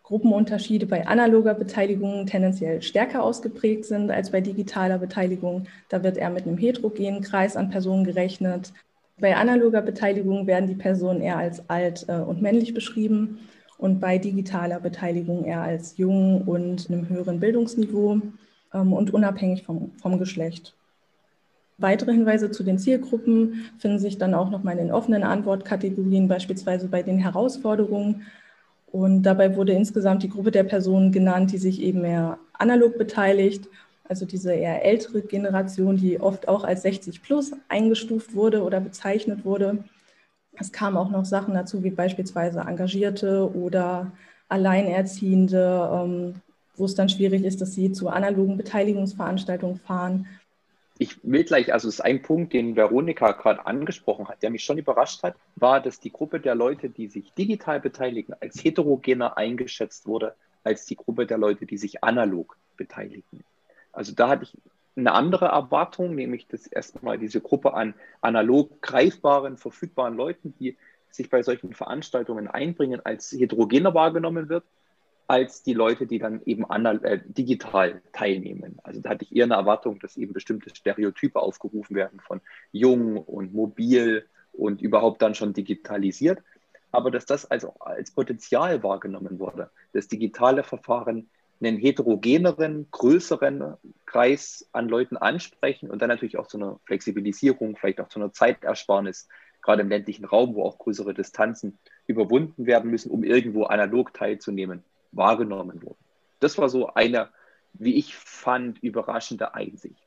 Gruppenunterschiede 0.07 0.87
bei 0.87 1.05
analoger 1.09 1.53
Beteiligung 1.53 2.27
tendenziell 2.27 2.81
stärker 2.81 3.25
ausgeprägt 3.25 3.87
sind 3.87 4.13
als 4.13 4.31
bei 4.31 4.41
digitaler 4.41 4.99
Beteiligung. 4.99 5.65
Da 5.89 6.05
wird 6.05 6.17
eher 6.17 6.31
mit 6.31 6.47
einem 6.47 6.57
heterogenen 6.57 7.23
Kreis 7.23 7.57
an 7.57 7.71
Personen 7.71 8.05
gerechnet. 8.05 8.73
Bei 9.19 9.35
analoger 9.35 9.83
Beteiligung 9.83 10.47
werden 10.47 10.69
die 10.69 10.77
Personen 10.77 11.21
eher 11.21 11.39
als 11.39 11.69
alt 11.69 12.05
äh, 12.09 12.19
und 12.21 12.41
männlich 12.41 12.73
beschrieben 12.73 13.41
und 13.79 13.99
bei 13.99 14.19
digitaler 14.19 14.79
Beteiligung 14.79 15.45
eher 15.45 15.63
als 15.63 15.97
jung 15.97 16.43
und 16.43 16.89
einem 16.89 17.09
höheren 17.09 17.41
Bildungsniveau 17.41 18.21
ähm, 18.75 18.93
und 18.93 19.13
unabhängig 19.13 19.65
vom, 19.65 19.91
vom 20.01 20.21
Geschlecht. 20.21 20.77
Weitere 21.79 22.13
Hinweise 22.13 22.53
zu 22.53 22.63
den 22.63 22.79
Zielgruppen 22.79 23.65
finden 23.79 23.99
sich 23.99 24.19
dann 24.19 24.35
auch 24.35 24.51
nochmal 24.51 24.79
in 24.79 24.87
den 24.87 24.93
offenen 24.93 25.25
Antwortkategorien, 25.25 26.29
beispielsweise 26.29 26.87
bei 26.87 27.03
den 27.03 27.19
Herausforderungen. 27.19 28.23
Und 28.97 29.25
dabei 29.25 29.55
wurde 29.57 29.73
insgesamt 29.73 30.23
die 30.23 30.31
Gruppe 30.31 30.51
der 30.51 30.65
Personen 30.65 31.13
genannt, 31.13 31.53
die 31.53 31.59
sich 31.59 31.83
eben 31.83 32.01
mehr 32.01 32.39
analog 32.55 32.97
beteiligt, 32.97 33.69
also 34.09 34.25
diese 34.25 34.55
eher 34.55 34.87
ältere 34.87 35.21
Generation, 35.21 35.99
die 35.99 36.19
oft 36.19 36.49
auch 36.49 36.65
als 36.65 36.81
60 36.81 37.21
plus 37.21 37.53
eingestuft 37.69 38.35
wurde 38.35 38.63
oder 38.63 38.81
bezeichnet 38.81 39.45
wurde. 39.45 39.85
Es 40.59 40.73
kamen 40.73 40.97
auch 40.97 41.11
noch 41.11 41.27
Sachen 41.27 41.53
dazu, 41.53 41.85
wie 41.85 41.91
beispielsweise 41.91 42.61
Engagierte 42.61 43.55
oder 43.55 44.13
Alleinerziehende, 44.49 45.91
ähm, 45.93 46.35
wo 46.77 46.87
es 46.87 46.95
dann 46.95 47.11
schwierig 47.11 47.45
ist, 47.45 47.61
dass 47.61 47.75
sie 47.75 47.93
zu 47.93 48.09
analogen 48.09 48.57
Beteiligungsveranstaltungen 48.57 49.77
fahren. 49.77 50.27
Ich 50.99 51.19
will 51.23 51.45
gleich, 51.45 51.73
also 51.73 51.89
es 51.89 51.97
ist 51.97 52.01
ein 52.01 52.23
Punkt, 52.23 52.55
den 52.55 52.75
Veronika 52.75 53.33
gerade 53.33 53.67
angesprochen 53.67 54.29
hat, 54.29 54.43
der 54.43 54.51
mich 54.51 54.65
schon 54.65 54.79
überrascht 54.79 55.23
hat, 55.23 55.37
war, 55.57 55.81
dass 55.81 56.01
die 56.01 56.11
Gruppe 56.11 56.41
der 56.41 56.55
Leute, 56.55 56.89
die 56.89 57.09
sich 57.09 57.33
digital 57.35 57.81
beteiligen, 57.81 58.35
als 58.41 58.65
heterogener 58.65 59.37
eingeschätzt 59.37 60.07
wurde 60.07 60.35
als 60.67 60.85
die 60.85 60.97
Gruppe 60.97 61.27
der 61.27 61.39
Leute, 61.39 61.65
die 61.65 61.79
sich 61.79 62.03
analog 62.03 62.59
beteiligen. 62.77 63.45
Also 63.93 64.13
da 64.13 64.29
hatte 64.29 64.45
ich 64.45 64.59
eine 64.97 65.13
andere 65.13 65.47
Erwartung, 65.47 66.15
nämlich 66.15 66.49
dass 66.49 66.67
erstmal 66.67 67.19
diese 67.19 67.41
Gruppe 67.41 67.75
an 67.75 67.95
analog 68.21 68.83
greifbaren, 68.83 69.57
verfügbaren 69.57 70.17
Leuten, 70.17 70.55
die 70.59 70.77
sich 71.09 71.31
bei 71.31 71.43
solchen 71.43 71.73
Veranstaltungen 71.73 72.49
einbringen, 72.49 73.01
als 73.05 73.31
heterogener 73.31 73.95
wahrgenommen 73.95 74.49
wird, 74.49 74.65
als 75.29 75.63
die 75.63 75.73
Leute, 75.73 76.07
die 76.07 76.19
dann 76.19 76.41
eben 76.45 76.65
äh, 76.71 77.21
digital 77.27 78.01
teilnehmen. 78.13 78.79
Also 78.85 79.01
da 79.01 79.11
hatte 79.11 79.25
ich 79.25 79.35
eher 79.35 79.45
eine 79.45 79.55
Erwartung, 79.55 79.99
dass 79.99 80.17
eben 80.17 80.33
bestimmte 80.33 80.75
Stereotype 80.75 81.41
aufgerufen 81.41 81.97
werden 81.97 82.21
von 82.21 82.41
jung 82.73 83.17
und 83.17 83.53
mobil 83.53 84.27
und 84.53 84.81
überhaupt 84.81 85.23
dann 85.23 85.35
schon 85.35 85.53
digitalisiert. 85.53 86.43
Aber 86.93 87.11
dass 87.11 87.27
das 87.27 87.51
also 87.51 87.75
als 87.81 88.13
Potenzial 88.13 88.83
wahrgenommen 88.83 89.39
wurde, 89.39 89.71
das 89.93 90.09
digitale 90.09 90.63
Verfahren 90.63 91.29
einen 91.61 91.79
heterogeneren, 91.79 92.87
größeren 92.91 93.75
Kreis 94.05 94.69
an 94.73 94.89
Leuten 94.89 95.17
ansprechen 95.17 95.91
und 95.91 96.03
dann 96.03 96.09
natürlich 96.09 96.39
auch 96.39 96.47
zu 96.47 96.59
einer 96.59 96.79
Flexibilisierung, 96.85 97.77
vielleicht 97.77 98.01
auch 98.01 98.09
zu 98.09 98.21
einer 98.21 98.33
Zeitersparnis, 98.33 99.29
gerade 99.63 99.83
im 99.83 99.89
ländlichen 99.89 100.25
Raum, 100.25 100.55
wo 100.55 100.63
auch 100.63 100.79
größere 100.79 101.15
Distanzen 101.15 101.79
überwunden 102.07 102.67
werden 102.67 102.91
müssen, 102.91 103.11
um 103.11 103.25
irgendwo 103.25 103.65
analog 103.65 104.15
teilzunehmen, 104.15 104.85
wahrgenommen 105.13 105.83
wurden. 105.83 106.05
Das 106.41 106.59
war 106.59 106.69
so 106.69 106.93
eine, 106.95 107.31
wie 107.75 107.97
ich 107.97 108.15
fand, 108.15 108.79
überraschende 108.83 109.55
Einsicht. 109.55 110.03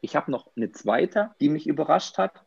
Ich 0.00 0.16
habe 0.16 0.30
noch 0.30 0.50
eine 0.56 0.70
zweite, 0.72 1.30
die 1.40 1.48
mich 1.48 1.66
überrascht 1.66 2.18
hat. 2.18 2.44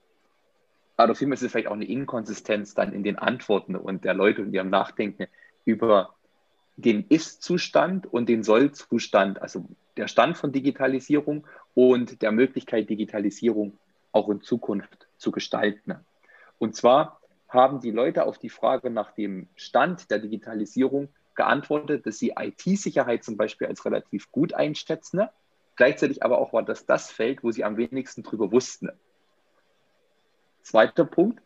Aber 0.95 1.15
vielmehr 1.15 1.35
ist 1.35 1.43
es 1.43 1.51
vielleicht 1.51 1.67
auch 1.67 1.73
eine 1.73 1.85
Inkonsistenz 1.85 2.73
dann 2.73 2.93
in 2.93 3.03
den 3.03 3.17
Antworten 3.17 3.75
und 3.75 4.03
der 4.03 4.13
Leute 4.13 4.41
und 4.41 4.53
ihrem 4.53 4.69
Nachdenken 4.69 5.27
über 5.65 6.15
den 6.75 7.05
Ist-Zustand 7.09 8.05
und 8.05 8.29
den 8.29 8.43
Soll-Zustand, 8.43 9.41
also 9.41 9.65
der 9.97 10.07
Stand 10.07 10.37
von 10.37 10.51
Digitalisierung 10.51 11.47
und 11.73 12.21
der 12.21 12.31
Möglichkeit, 12.31 12.89
Digitalisierung 12.89 13.77
auch 14.11 14.29
in 14.29 14.41
Zukunft 14.41 15.07
zu 15.17 15.31
gestalten. 15.31 15.95
Und 16.59 16.75
zwar 16.75 17.19
haben 17.49 17.79
die 17.79 17.91
Leute 17.91 18.25
auf 18.25 18.37
die 18.37 18.49
Frage 18.49 18.89
nach 18.89 19.11
dem 19.11 19.47
Stand 19.55 20.11
der 20.11 20.19
Digitalisierung 20.19 21.09
geantwortet, 21.37 22.05
dass 22.05 22.19
sie 22.19 22.33
IT-Sicherheit 22.37 23.23
zum 23.23 23.37
Beispiel 23.37 23.67
als 23.67 23.85
relativ 23.85 24.31
gut 24.31 24.53
einschätzen. 24.53 25.21
Gleichzeitig 25.77 26.23
aber 26.23 26.39
auch 26.39 26.51
war 26.51 26.63
das 26.63 26.85
das 26.85 27.09
Feld, 27.09 27.43
wo 27.43 27.51
sie 27.51 27.63
am 27.63 27.77
wenigsten 27.77 28.23
drüber 28.23 28.51
wussten. 28.51 28.89
Zweiter 30.63 31.05
Punkt, 31.05 31.41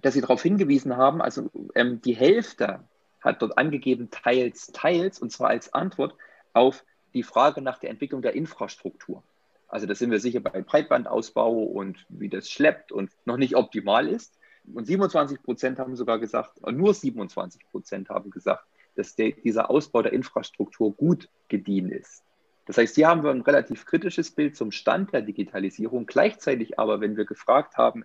dass 0.00 0.14
sie 0.14 0.22
darauf 0.22 0.42
hingewiesen 0.42 0.96
haben, 0.96 1.20
also 1.20 1.50
ähm, 1.74 2.00
die 2.00 2.14
Hälfte 2.14 2.84
hat 3.20 3.42
dort 3.42 3.58
angegeben 3.58 4.10
teils, 4.10 4.68
teils, 4.68 5.18
und 5.18 5.30
zwar 5.30 5.50
als 5.50 5.72
Antwort 5.74 6.14
auf 6.52 6.84
die 7.12 7.22
Frage 7.22 7.60
nach 7.60 7.78
der 7.78 7.90
Entwicklung 7.90 8.22
der 8.22 8.34
Infrastruktur. 8.34 9.22
Also 9.68 9.86
da 9.86 9.94
sind 9.94 10.10
wir 10.10 10.20
sicher 10.20 10.40
bei 10.40 10.62
Breitbandausbau 10.62 11.50
und 11.50 12.06
wie 12.08 12.28
das 12.28 12.48
schleppt 12.48 12.92
und 12.92 13.10
noch 13.24 13.36
nicht 13.36 13.56
optimal 13.56 14.08
ist. 14.08 14.38
Und 14.72 14.86
27 14.86 15.42
Prozent 15.42 15.78
haben 15.78 15.96
sogar 15.96 16.18
gesagt, 16.18 16.60
nur 16.70 16.94
27 16.94 17.66
Prozent 17.70 18.08
haben 18.08 18.30
gesagt, 18.30 18.64
dass 18.94 19.16
der, 19.16 19.32
dieser 19.32 19.70
Ausbau 19.70 20.02
der 20.02 20.12
Infrastruktur 20.12 20.94
gut 20.94 21.28
gedient 21.48 21.92
ist. 21.92 22.22
Das 22.66 22.78
heißt, 22.78 22.94
hier 22.94 23.08
haben 23.08 23.22
wir 23.22 23.30
ein 23.30 23.42
relativ 23.42 23.84
kritisches 23.84 24.30
Bild 24.30 24.56
zum 24.56 24.72
Stand 24.72 25.12
der 25.12 25.22
Digitalisierung. 25.22 26.06
Gleichzeitig 26.06 26.78
aber, 26.78 27.00
wenn 27.00 27.16
wir 27.16 27.26
gefragt 27.26 27.76
haben, 27.76 28.04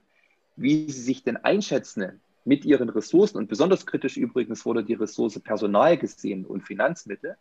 wie 0.56 0.92
sie 0.92 1.02
sich 1.02 1.24
denn 1.24 1.38
einschätzen 1.38 2.20
mit 2.44 2.66
ihren 2.66 2.90
Ressourcen 2.90 3.38
und 3.38 3.48
besonders 3.48 3.86
kritisch 3.86 4.18
übrigens 4.18 4.66
wurde 4.66 4.84
die 4.84 4.96
Ressource 4.96 5.40
Personal 5.40 5.98
gesehen 5.98 6.46
und 6.46 6.66
Finanzmittel. 6.66 7.38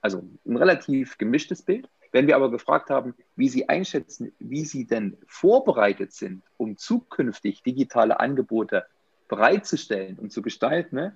Also 0.00 0.24
ein 0.46 0.56
relativ 0.56 1.18
gemischtes 1.18 1.62
Bild. 1.62 1.88
Wenn 2.12 2.26
wir 2.26 2.34
aber 2.34 2.50
gefragt 2.50 2.90
haben, 2.90 3.14
wie 3.36 3.48
Sie 3.48 3.68
einschätzen, 3.68 4.32
wie 4.40 4.64
Sie 4.64 4.86
denn 4.86 5.16
vorbereitet 5.26 6.12
sind, 6.12 6.42
um 6.56 6.76
zukünftig 6.76 7.62
digitale 7.62 8.18
Angebote 8.18 8.84
bereitzustellen 9.28 10.18
und 10.18 10.32
zu 10.32 10.42
gestalten, 10.42 11.12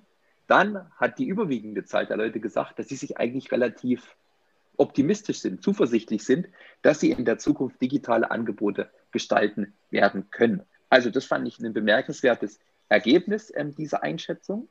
dann 0.47 0.89
hat 0.95 1.17
die 1.19 1.25
überwiegende 1.25 1.85
Zahl 1.85 2.05
der 2.05 2.17
Leute 2.17 2.39
gesagt, 2.39 2.79
dass 2.79 2.87
sie 2.87 2.95
sich 2.95 3.17
eigentlich 3.17 3.51
relativ 3.51 4.15
optimistisch 4.77 5.39
sind, 5.39 5.63
zuversichtlich 5.63 6.23
sind, 6.23 6.47
dass 6.81 6.99
sie 6.99 7.11
in 7.11 7.25
der 7.25 7.37
Zukunft 7.37 7.81
digitale 7.81 8.29
Angebote 8.29 8.89
gestalten 9.11 9.73
werden 9.89 10.29
können. 10.31 10.63
Also 10.89 11.09
das 11.09 11.25
fand 11.25 11.47
ich 11.47 11.59
ein 11.59 11.73
bemerkenswertes 11.73 12.59
Ergebnis 12.89 13.51
ähm, 13.55 13.73
dieser 13.73 14.03
Einschätzung. 14.03 14.67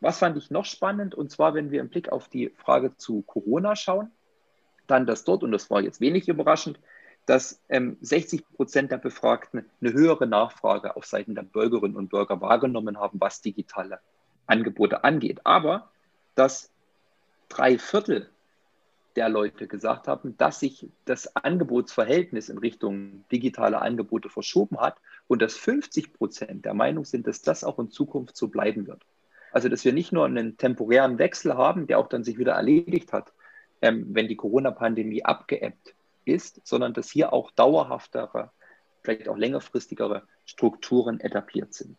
Was 0.00 0.18
fand 0.18 0.36
ich 0.36 0.50
noch 0.50 0.66
spannend? 0.66 1.14
Und 1.14 1.30
zwar, 1.30 1.54
wenn 1.54 1.70
wir 1.70 1.80
im 1.80 1.88
Blick 1.88 2.10
auf 2.10 2.28
die 2.28 2.50
Frage 2.50 2.96
zu 2.96 3.22
Corona 3.22 3.74
schauen, 3.74 4.10
dann 4.86 5.06
dass 5.06 5.24
dort, 5.24 5.42
und 5.42 5.52
das 5.52 5.70
war 5.70 5.80
jetzt 5.80 6.00
wenig 6.00 6.28
überraschend, 6.28 6.78
dass 7.26 7.62
ähm, 7.70 7.96
60 8.02 8.44
Prozent 8.54 8.92
der 8.92 8.98
Befragten 8.98 9.64
eine 9.80 9.92
höhere 9.94 10.26
Nachfrage 10.26 10.94
auf 10.94 11.06
Seiten 11.06 11.34
der 11.34 11.42
Bürgerinnen 11.42 11.96
und 11.96 12.10
Bürger 12.10 12.40
wahrgenommen 12.42 12.98
haben, 12.98 13.18
was 13.18 13.40
digitale 13.40 14.00
Angebote 14.46 15.04
angeht. 15.04 15.40
Aber 15.44 15.90
dass 16.34 16.70
drei 17.48 17.78
Viertel 17.78 18.28
der 19.16 19.28
Leute 19.28 19.66
gesagt 19.66 20.08
haben, 20.08 20.36
dass 20.38 20.60
sich 20.60 20.88
das 21.04 21.36
Angebotsverhältnis 21.36 22.48
in 22.48 22.58
Richtung 22.58 23.24
digitale 23.30 23.80
Angebote 23.80 24.28
verschoben 24.28 24.80
hat 24.80 24.96
und 25.28 25.40
dass 25.40 25.56
50 25.56 26.12
Prozent 26.12 26.64
der 26.64 26.74
Meinung 26.74 27.04
sind, 27.04 27.26
dass 27.26 27.42
das 27.42 27.64
auch 27.64 27.78
in 27.78 27.90
Zukunft 27.90 28.36
so 28.36 28.48
bleiben 28.48 28.86
wird. 28.86 29.02
Also 29.52 29.68
dass 29.68 29.84
wir 29.84 29.92
nicht 29.92 30.12
nur 30.12 30.24
einen 30.26 30.56
temporären 30.56 31.18
Wechsel 31.18 31.56
haben, 31.56 31.86
der 31.86 31.98
auch 31.98 32.08
dann 32.08 32.24
sich 32.24 32.38
wieder 32.38 32.54
erledigt 32.54 33.12
hat, 33.12 33.32
ähm, 33.82 34.06
wenn 34.10 34.26
die 34.26 34.36
Corona-Pandemie 34.36 35.24
abgeebbt 35.24 35.94
ist, 36.24 36.60
sondern 36.64 36.92
dass 36.92 37.10
hier 37.10 37.32
auch 37.32 37.50
dauerhaftere, 37.52 38.50
vielleicht 39.02 39.28
auch 39.28 39.36
längerfristigere 39.36 40.22
Strukturen 40.44 41.20
etabliert 41.20 41.72
sind. 41.72 41.98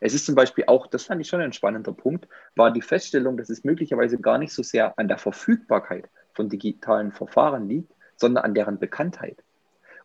Es 0.00 0.14
ist 0.14 0.26
zum 0.26 0.34
Beispiel 0.34 0.64
auch, 0.66 0.86
das 0.86 1.04
fand 1.04 1.20
ich 1.20 1.28
schon 1.28 1.40
ein 1.40 1.52
spannender 1.52 1.92
Punkt, 1.92 2.28
war 2.54 2.70
die 2.70 2.82
Feststellung, 2.82 3.36
dass 3.36 3.50
es 3.50 3.64
möglicherweise 3.64 4.18
gar 4.18 4.38
nicht 4.38 4.52
so 4.52 4.62
sehr 4.62 4.98
an 4.98 5.08
der 5.08 5.18
Verfügbarkeit 5.18 6.08
von 6.34 6.48
digitalen 6.48 7.12
Verfahren 7.12 7.68
liegt, 7.68 7.92
sondern 8.16 8.44
an 8.44 8.54
deren 8.54 8.78
Bekanntheit. 8.78 9.42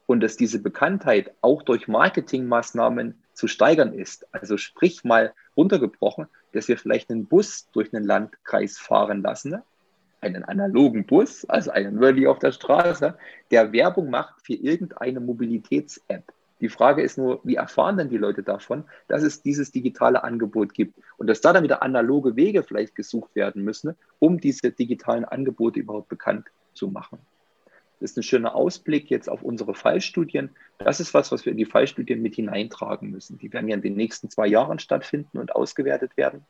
Und 0.05 0.21
dass 0.21 0.37
diese 0.37 0.59
Bekanntheit 0.59 1.31
auch 1.41 1.63
durch 1.63 1.87
Marketingmaßnahmen 1.87 3.21
zu 3.33 3.47
steigern 3.47 3.93
ist. 3.93 4.27
Also 4.33 4.57
sprich 4.57 5.03
mal 5.03 5.33
runtergebrochen, 5.55 6.27
dass 6.53 6.67
wir 6.67 6.77
vielleicht 6.77 7.09
einen 7.09 7.27
Bus 7.27 7.69
durch 7.71 7.93
einen 7.93 8.05
Landkreis 8.05 8.77
fahren 8.77 9.21
lassen, 9.21 9.61
einen 10.19 10.43
analogen 10.43 11.05
Bus, 11.05 11.45
also 11.45 11.71
einen 11.71 11.99
wirklich 11.99 12.27
auf 12.27 12.39
der 12.39 12.51
Straße, 12.51 13.17
der 13.49 13.71
Werbung 13.71 14.09
macht 14.09 14.41
für 14.41 14.53
irgendeine 14.53 15.19
Mobilitäts-App 15.19 16.31
Die 16.61 16.69
Frage 16.69 17.01
ist 17.01 17.17
nur, 17.17 17.41
wie 17.43 17.55
erfahren 17.55 17.97
denn 17.97 18.09
die 18.09 18.17
Leute 18.17 18.43
davon, 18.43 18.85
dass 19.07 19.23
es 19.23 19.41
dieses 19.41 19.71
digitale 19.71 20.23
Angebot 20.23 20.73
gibt 20.73 20.99
und 21.17 21.27
dass 21.27 21.41
da 21.41 21.53
dann 21.53 21.63
wieder 21.63 21.81
analoge 21.81 22.35
Wege 22.35 22.61
vielleicht 22.63 22.95
gesucht 22.95 23.35
werden 23.35 23.63
müssen, 23.63 23.95
um 24.19 24.39
diese 24.39 24.71
digitalen 24.71 25.25
Angebote 25.25 25.79
überhaupt 25.79 26.07
bekannt 26.07 26.47
zu 26.73 26.87
machen. 26.87 27.17
Das 27.99 28.11
ist 28.11 28.17
ein 28.17 28.23
schöner 28.23 28.55
Ausblick 28.55 29.09
jetzt 29.09 29.29
auf 29.29 29.43
unsere 29.43 29.73
Fallstudien. 29.73 30.51
Das 30.77 30.99
ist 30.99 31.13
was, 31.13 31.31
was 31.31 31.45
wir 31.45 31.51
in 31.51 31.57
die 31.57 31.65
Fallstudien 31.65 32.21
mit 32.21 32.35
hineintragen 32.35 33.11
müssen. 33.11 33.37
Die 33.37 33.51
werden 33.53 33.67
ja 33.67 33.75
in 33.75 33.81
den 33.81 33.95
nächsten 33.95 34.29
zwei 34.29 34.47
Jahren 34.47 34.79
stattfinden 34.79 35.37
und 35.37 35.55
ausgewertet 35.55 36.15
werden. 36.15 36.45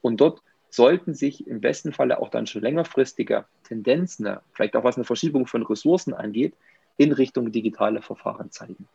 Und 0.00 0.20
dort 0.20 0.42
sollten 0.68 1.14
sich 1.14 1.46
im 1.46 1.60
besten 1.60 1.92
Falle 1.92 2.20
auch 2.20 2.28
dann 2.28 2.46
schon 2.46 2.62
längerfristige 2.62 3.46
Tendenzen, 3.64 4.36
vielleicht 4.52 4.76
auch 4.76 4.84
was 4.84 4.96
eine 4.96 5.04
Verschiebung 5.04 5.46
von 5.46 5.62
Ressourcen 5.62 6.12
angeht, 6.12 6.54
in 6.96 7.12
Richtung 7.12 7.52
digitale 7.52 8.02
Verfahren 8.02 8.50
zeigen. 8.50 8.88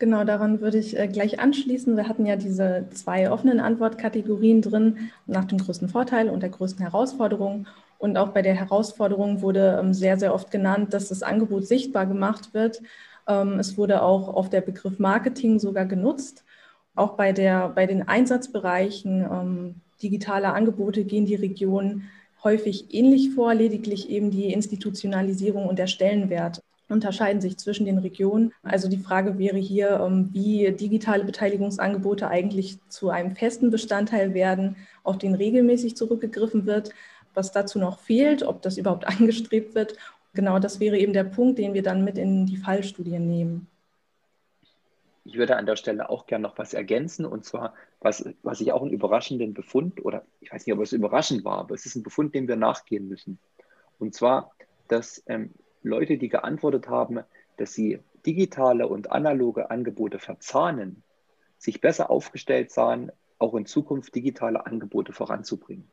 Genau, 0.00 0.22
daran 0.22 0.60
würde 0.60 0.78
ich 0.78 0.96
äh, 0.96 1.08
gleich 1.08 1.40
anschließen. 1.40 1.96
Wir 1.96 2.08
hatten 2.08 2.24
ja 2.24 2.36
diese 2.36 2.86
zwei 2.92 3.32
offenen 3.32 3.58
Antwortkategorien 3.58 4.62
drin, 4.62 5.10
nach 5.26 5.44
dem 5.44 5.58
größten 5.58 5.88
Vorteil 5.88 6.28
und 6.30 6.40
der 6.42 6.50
größten 6.50 6.84
Herausforderung. 6.84 7.66
Und 7.98 8.16
auch 8.16 8.28
bei 8.28 8.42
der 8.42 8.54
Herausforderung 8.54 9.42
wurde 9.42 9.76
ähm, 9.80 9.92
sehr, 9.92 10.16
sehr 10.16 10.32
oft 10.34 10.52
genannt, 10.52 10.94
dass 10.94 11.08
das 11.08 11.24
Angebot 11.24 11.66
sichtbar 11.66 12.06
gemacht 12.06 12.54
wird. 12.54 12.80
Ähm, 13.26 13.58
es 13.58 13.76
wurde 13.76 14.02
auch 14.02 14.28
auf 14.28 14.48
der 14.50 14.60
Begriff 14.60 15.00
Marketing 15.00 15.58
sogar 15.58 15.84
genutzt. 15.84 16.44
Auch 16.94 17.16
bei, 17.16 17.32
der, 17.32 17.68
bei 17.70 17.86
den 17.86 18.06
Einsatzbereichen 18.06 19.22
ähm, 19.22 19.74
digitaler 20.00 20.54
Angebote 20.54 21.04
gehen 21.04 21.26
die 21.26 21.34
Regionen 21.34 22.08
häufig 22.44 22.94
ähnlich 22.94 23.34
vor, 23.34 23.52
lediglich 23.52 24.08
eben 24.10 24.30
die 24.30 24.52
Institutionalisierung 24.52 25.66
und 25.66 25.78
der 25.80 25.88
Stellenwert 25.88 26.62
unterscheiden 26.88 27.40
sich 27.40 27.58
zwischen 27.58 27.86
den 27.86 27.98
Regionen. 27.98 28.52
Also 28.62 28.88
die 28.88 28.98
Frage 28.98 29.38
wäre 29.38 29.58
hier, 29.58 30.00
ähm, 30.00 30.30
wie 30.32 30.70
digitale 30.72 31.24
Beteiligungsangebote 31.24 32.28
eigentlich 32.28 32.78
zu 32.88 33.10
einem 33.10 33.34
festen 33.36 33.70
Bestandteil 33.70 34.34
werden, 34.34 34.76
auf 35.02 35.18
den 35.18 35.34
regelmäßig 35.34 35.96
zurückgegriffen 35.96 36.66
wird, 36.66 36.90
was 37.34 37.52
dazu 37.52 37.78
noch 37.78 38.00
fehlt, 38.00 38.42
ob 38.42 38.62
das 38.62 38.78
überhaupt 38.78 39.06
angestrebt 39.20 39.74
wird. 39.74 39.96
Genau 40.34 40.58
das 40.58 40.80
wäre 40.80 40.98
eben 40.98 41.12
der 41.12 41.24
Punkt, 41.24 41.58
den 41.58 41.74
wir 41.74 41.82
dann 41.82 42.04
mit 42.04 42.18
in 42.18 42.46
die 42.46 42.56
Fallstudien 42.56 43.26
nehmen. 43.26 43.66
Ich 45.24 45.36
würde 45.36 45.56
an 45.56 45.66
der 45.66 45.76
Stelle 45.76 46.08
auch 46.08 46.26
gerne 46.26 46.44
noch 46.44 46.56
was 46.56 46.72
ergänzen, 46.72 47.26
und 47.26 47.44
zwar, 47.44 47.74
was, 48.00 48.26
was 48.42 48.62
ich 48.62 48.72
auch 48.72 48.80
einen 48.80 48.92
überraschenden 48.92 49.52
Befund, 49.52 50.02
oder 50.04 50.24
ich 50.40 50.50
weiß 50.50 50.64
nicht, 50.64 50.74
ob 50.74 50.80
es 50.80 50.92
überraschend 50.92 51.44
war, 51.44 51.58
aber 51.58 51.74
es 51.74 51.84
ist 51.84 51.96
ein 51.96 52.02
Befund, 52.02 52.34
dem 52.34 52.48
wir 52.48 52.56
nachgehen 52.56 53.08
müssen. 53.08 53.38
Und 53.98 54.14
zwar, 54.14 54.52
dass 54.88 55.22
ähm, 55.26 55.52
Leute, 55.88 56.18
die 56.18 56.28
geantwortet 56.28 56.88
haben, 56.88 57.20
dass 57.56 57.72
sie 57.72 58.00
digitale 58.26 58.86
und 58.86 59.10
analoge 59.10 59.70
Angebote 59.70 60.18
verzahnen, 60.18 61.02
sich 61.56 61.80
besser 61.80 62.10
aufgestellt 62.10 62.70
sahen, 62.70 63.10
auch 63.38 63.54
in 63.54 63.66
Zukunft 63.66 64.14
digitale 64.14 64.66
Angebote 64.66 65.12
voranzubringen. 65.12 65.88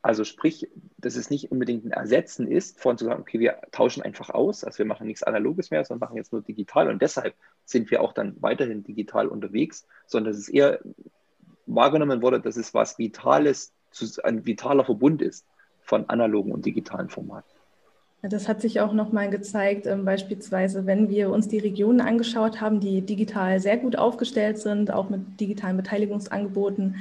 Also 0.00 0.24
sprich, 0.24 0.68
dass 0.96 1.16
es 1.16 1.28
nicht 1.28 1.50
unbedingt 1.50 1.84
ein 1.84 1.90
Ersetzen 1.90 2.46
ist, 2.46 2.80
von 2.80 2.96
zu 2.96 3.04
sagen, 3.04 3.20
okay, 3.20 3.40
wir 3.40 3.58
tauschen 3.72 4.02
einfach 4.02 4.30
aus, 4.30 4.62
also 4.64 4.78
wir 4.78 4.86
machen 4.86 5.06
nichts 5.06 5.22
Analoges 5.24 5.70
mehr, 5.70 5.84
sondern 5.84 6.08
machen 6.08 6.16
jetzt 6.16 6.32
nur 6.32 6.40
digital 6.40 6.88
und 6.88 7.02
deshalb 7.02 7.34
sind 7.64 7.90
wir 7.90 8.00
auch 8.00 8.12
dann 8.12 8.36
weiterhin 8.40 8.84
digital 8.84 9.26
unterwegs, 9.26 9.86
sondern 10.06 10.32
dass 10.32 10.40
es 10.40 10.48
eher 10.48 10.80
wahrgenommen 11.66 12.22
wurde, 12.22 12.40
dass 12.40 12.56
es 12.56 12.72
was 12.74 12.98
Vitales, 12.98 13.72
ein 14.22 14.46
vitaler 14.46 14.84
Verbund 14.84 15.20
ist 15.20 15.44
von 15.82 16.08
analogen 16.08 16.52
und 16.52 16.64
digitalen 16.64 17.08
Formaten. 17.08 17.57
Das 18.22 18.48
hat 18.48 18.60
sich 18.60 18.80
auch 18.80 18.92
nochmal 18.92 19.30
gezeigt, 19.30 19.86
ähm, 19.86 20.04
beispielsweise, 20.04 20.86
wenn 20.86 21.08
wir 21.08 21.30
uns 21.30 21.46
die 21.46 21.58
Regionen 21.58 22.00
angeschaut 22.00 22.60
haben, 22.60 22.80
die 22.80 23.00
digital 23.02 23.60
sehr 23.60 23.76
gut 23.76 23.96
aufgestellt 23.96 24.58
sind, 24.58 24.92
auch 24.92 25.08
mit 25.08 25.38
digitalen 25.38 25.76
Beteiligungsangeboten, 25.76 26.96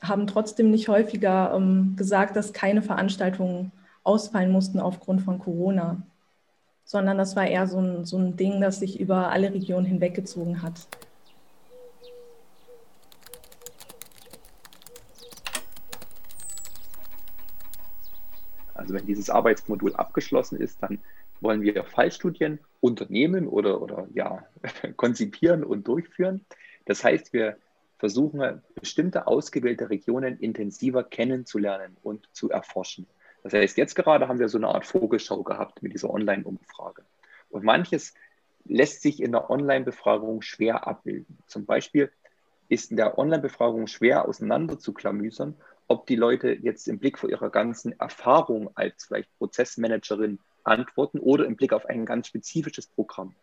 haben 0.00 0.26
trotzdem 0.26 0.70
nicht 0.70 0.88
häufiger 0.88 1.52
ähm, 1.54 1.94
gesagt, 1.96 2.36
dass 2.36 2.54
keine 2.54 2.80
Veranstaltungen 2.80 3.72
ausfallen 4.04 4.50
mussten 4.50 4.80
aufgrund 4.80 5.22
von 5.22 5.38
Corona, 5.38 6.02
sondern 6.84 7.18
das 7.18 7.36
war 7.36 7.46
eher 7.46 7.66
so 7.66 7.78
ein, 7.78 8.04
so 8.06 8.16
ein 8.18 8.36
Ding, 8.36 8.60
das 8.60 8.80
sich 8.80 9.00
über 9.00 9.30
alle 9.30 9.52
Regionen 9.52 9.86
hinweggezogen 9.86 10.62
hat. 10.62 10.86
Also 18.84 18.92
wenn 18.92 19.06
dieses 19.06 19.30
Arbeitsmodul 19.30 19.96
abgeschlossen 19.96 20.60
ist, 20.60 20.82
dann 20.82 20.98
wollen 21.40 21.62
wir 21.62 21.84
Fallstudien 21.84 22.58
unternehmen 22.82 23.48
oder, 23.48 23.80
oder 23.80 24.06
ja, 24.12 24.44
konzipieren 24.96 25.64
und 25.64 25.88
durchführen. 25.88 26.44
Das 26.84 27.02
heißt, 27.02 27.32
wir 27.32 27.56
versuchen, 27.96 28.60
bestimmte 28.74 29.26
ausgewählte 29.26 29.88
Regionen 29.88 30.38
intensiver 30.38 31.02
kennenzulernen 31.02 31.96
und 32.02 32.28
zu 32.32 32.50
erforschen. 32.50 33.06
Das 33.42 33.54
heißt, 33.54 33.78
jetzt 33.78 33.94
gerade 33.94 34.28
haben 34.28 34.38
wir 34.38 34.50
so 34.50 34.58
eine 34.58 34.68
Art 34.68 34.84
Vogelschau 34.84 35.42
gehabt 35.42 35.82
mit 35.82 35.94
dieser 35.94 36.10
Online-Umfrage. 36.10 37.04
Und 37.48 37.64
manches 37.64 38.12
lässt 38.66 39.00
sich 39.00 39.22
in 39.22 39.32
der 39.32 39.48
Online-Befragung 39.48 40.42
schwer 40.42 40.86
abbilden. 40.86 41.38
Zum 41.46 41.64
Beispiel 41.64 42.12
ist 42.68 42.90
in 42.90 42.98
der 42.98 43.16
Online-Befragung 43.16 43.86
schwer 43.86 44.28
auseinanderzuklamüsern, 44.28 45.54
ob 45.86 46.06
die 46.06 46.16
Leute 46.16 46.52
jetzt 46.52 46.88
im 46.88 46.98
Blick 46.98 47.18
vor 47.18 47.30
ihrer 47.30 47.50
ganzen 47.50 47.98
Erfahrung 47.98 48.70
als 48.74 49.04
vielleicht 49.04 49.28
Prozessmanagerin 49.38 50.38
antworten 50.64 51.18
oder 51.18 51.44
im 51.44 51.56
Blick 51.56 51.72
auf 51.72 51.86
ein 51.86 52.06
ganz 52.06 52.28
spezifisches 52.28 52.86
Programm. 52.86 53.34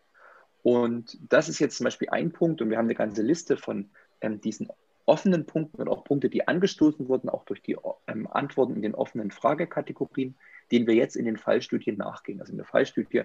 Und 0.64 1.18
das 1.30 1.50
ist 1.50 1.60
jetzt 1.60 1.78
zum 1.78 1.86
Beispiel 1.86 2.10
ein 2.10 2.32
Punkt 2.32 2.62
und 2.62 2.70
wir 2.70 2.78
haben 2.78 2.86
eine 2.86 2.96
ganze 2.96 3.22
Liste 3.22 3.58
von 3.58 3.90
ähm, 4.22 4.42
diesen 4.42 4.70
offenen 5.06 5.46
Punkten 5.46 5.82
und 5.82 5.88
auch 5.88 6.04
Punkte, 6.04 6.30
die 6.30 6.48
angestoßen 6.48 7.08
wurden, 7.08 7.30
auch 7.30 7.46
durch 7.46 7.62
die 7.62 7.78
ähm, 8.08 8.28
Antworten 8.28 8.76
in 8.76 8.82
den 8.82 8.96
offenen 8.96 9.32
Fragekategorien, 9.32 10.36
denen 10.72 10.88
wir 10.88 10.96
jetzt 10.96 11.16
in 11.16 11.26
den 11.26 11.38
Fallstudien 11.38 11.98
nachgehen. 11.98 12.40
Also 12.40 12.52
in 12.52 12.58
der 12.58 12.68
Fallstudie 12.68 13.24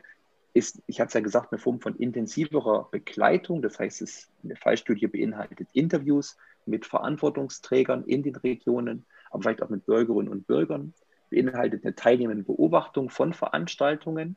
ist, 0.54 0.82
ich 0.86 1.00
hatte 1.00 1.08
es 1.08 1.14
ja 1.14 1.20
gesagt, 1.20 1.52
eine 1.52 1.60
Form 1.60 1.80
von 1.80 1.96
intensiverer 1.96 2.88
Begleitung. 2.90 3.60
Das 3.60 3.78
heißt, 3.78 4.00
es, 4.00 4.30
eine 4.42 4.56
Fallstudie 4.56 5.06
beinhaltet 5.06 5.68
Interviews 5.74 6.38
mit 6.66 6.86
Verantwortungsträgern 6.86 8.04
in 8.04 8.22
den 8.22 8.36
Regionen, 8.36 9.06
aber 9.30 9.42
vielleicht 9.42 9.62
auch 9.62 9.68
mit 9.68 9.86
Bürgerinnen 9.86 10.28
und 10.28 10.46
Bürgern, 10.46 10.94
beinhaltet 11.30 11.84
eine 11.84 11.94
teilnehmende 11.94 12.44
Beobachtung 12.44 13.10
von 13.10 13.32
Veranstaltungen. 13.32 14.36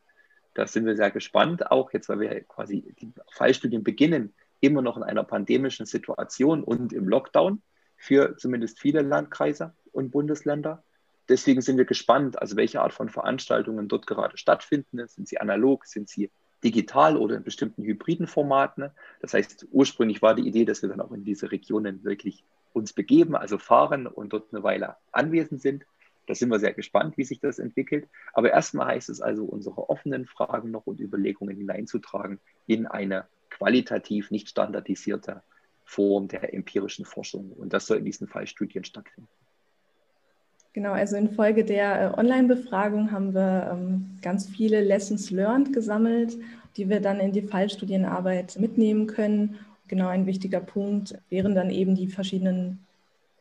Da 0.54 0.68
sind 0.68 0.86
wir 0.86 0.96
sehr 0.96 1.12
gespannt, 1.12 1.72
auch 1.72 1.92
jetzt, 1.94 2.10
weil 2.10 2.20
wir 2.20 2.42
quasi 2.42 2.94
die 3.00 3.12
Fallstudien 3.32 3.84
beginnen, 3.84 4.34
immer 4.60 4.82
noch 4.82 4.98
in 4.98 5.04
einer 5.04 5.24
pandemischen 5.24 5.86
Situation 5.86 6.64
und 6.64 6.92
im 6.94 7.08
Lockdown 7.08 7.62
für 7.96 8.38
zumindest 8.38 8.80
viele 8.80 9.02
Landkreise 9.02 9.74
und 9.92 10.12
Bundesländer. 10.12 10.84
Deswegen 11.28 11.62
sind 11.62 11.78
wir 11.78 11.86
gespannt, 11.86 12.42
also 12.42 12.56
welche 12.56 12.82
Art 12.82 12.94
von 12.94 13.10
Veranstaltungen 13.10 13.88
dort 13.88 14.08
gerade 14.08 14.38
stattfinden. 14.38 15.08
Sind 15.08 15.28
sie 15.28 15.40
analog, 15.40 15.86
sind 15.86 16.10
sie 16.10 16.32
digital 16.64 17.18
oder 17.18 17.38
in 17.38 17.44
bestimmten 17.44 17.84
hybriden 17.84 18.28
Formaten? 18.28 18.92
Das 19.22 19.34
heißt, 19.34 19.68
ursprünglich 19.72 20.22
war 20.22 20.36
die 20.36 20.48
Idee, 20.48 20.66
dass 20.66 20.82
wir 20.82 20.90
dann 20.90 21.02
auch 21.02 21.12
in 21.12 21.24
diese 21.24 21.52
Regionen 21.52 22.04
wirklich 22.04 22.44
uns 22.74 22.94
begeben, 22.94 23.36
also 23.36 23.58
fahren 23.58 24.08
und 24.08 24.34
dort 24.34 24.54
eine 24.54 24.64
Weile 24.64 24.96
anwesend 25.12 25.62
sind. 25.62 25.86
Da 26.28 26.36
sind 26.36 26.50
wir 26.50 26.60
sehr 26.60 26.74
gespannt, 26.74 27.18
wie 27.18 27.24
sich 27.24 27.40
das 27.40 27.58
entwickelt. 27.58 28.08
Aber 28.34 28.52
erstmal 28.52 28.88
heißt 28.88 29.10
es 29.10 29.20
also, 29.20 29.46
unsere 29.46 29.90
offenen 29.90 30.28
Fragen 30.28 30.70
noch 30.70 30.86
und 30.86 31.00
Überlegungen 31.00 31.58
hineinzutragen 31.58 32.40
in 32.68 32.86
eine 32.86 33.26
qualitativ 33.50 34.30
nicht 34.30 34.50
standardisierte 34.50 35.42
Form 35.86 36.28
der 36.28 36.54
empirischen 36.54 37.06
Forschung. 37.06 37.52
Und 37.54 37.74
das 37.74 37.88
soll 37.88 37.98
in 37.98 38.06
diesen 38.06 38.28
Fallstudien 38.28 38.84
stattfinden. 38.84 39.28
Genau, 40.74 40.92
also 40.92 41.16
infolge 41.16 41.66
der 41.66 42.14
äh, 42.14 42.20
Online-Befragung 42.20 43.12
haben 43.12 43.34
wir 43.34 43.72
ähm, 43.74 44.18
ganz 44.22 44.48
viele 44.48 44.82
Lessons 44.82 45.32
learned 45.32 45.74
gesammelt, 45.74 46.38
die 46.78 46.90
wir 46.90 47.00
dann 47.00 47.20
in 47.20 47.32
die 47.32 47.42
Fallstudienarbeit 47.42 48.58
mitnehmen 48.60 49.08
können. 49.08 49.58
Genau 49.88 50.08
ein 50.08 50.28
wichtiger 50.28 50.60
Punkt 50.60 51.16
wären 51.30 51.56
dann 51.56 51.72
eben 51.72 51.96
die 51.96 52.08
verschiedenen 52.08 52.86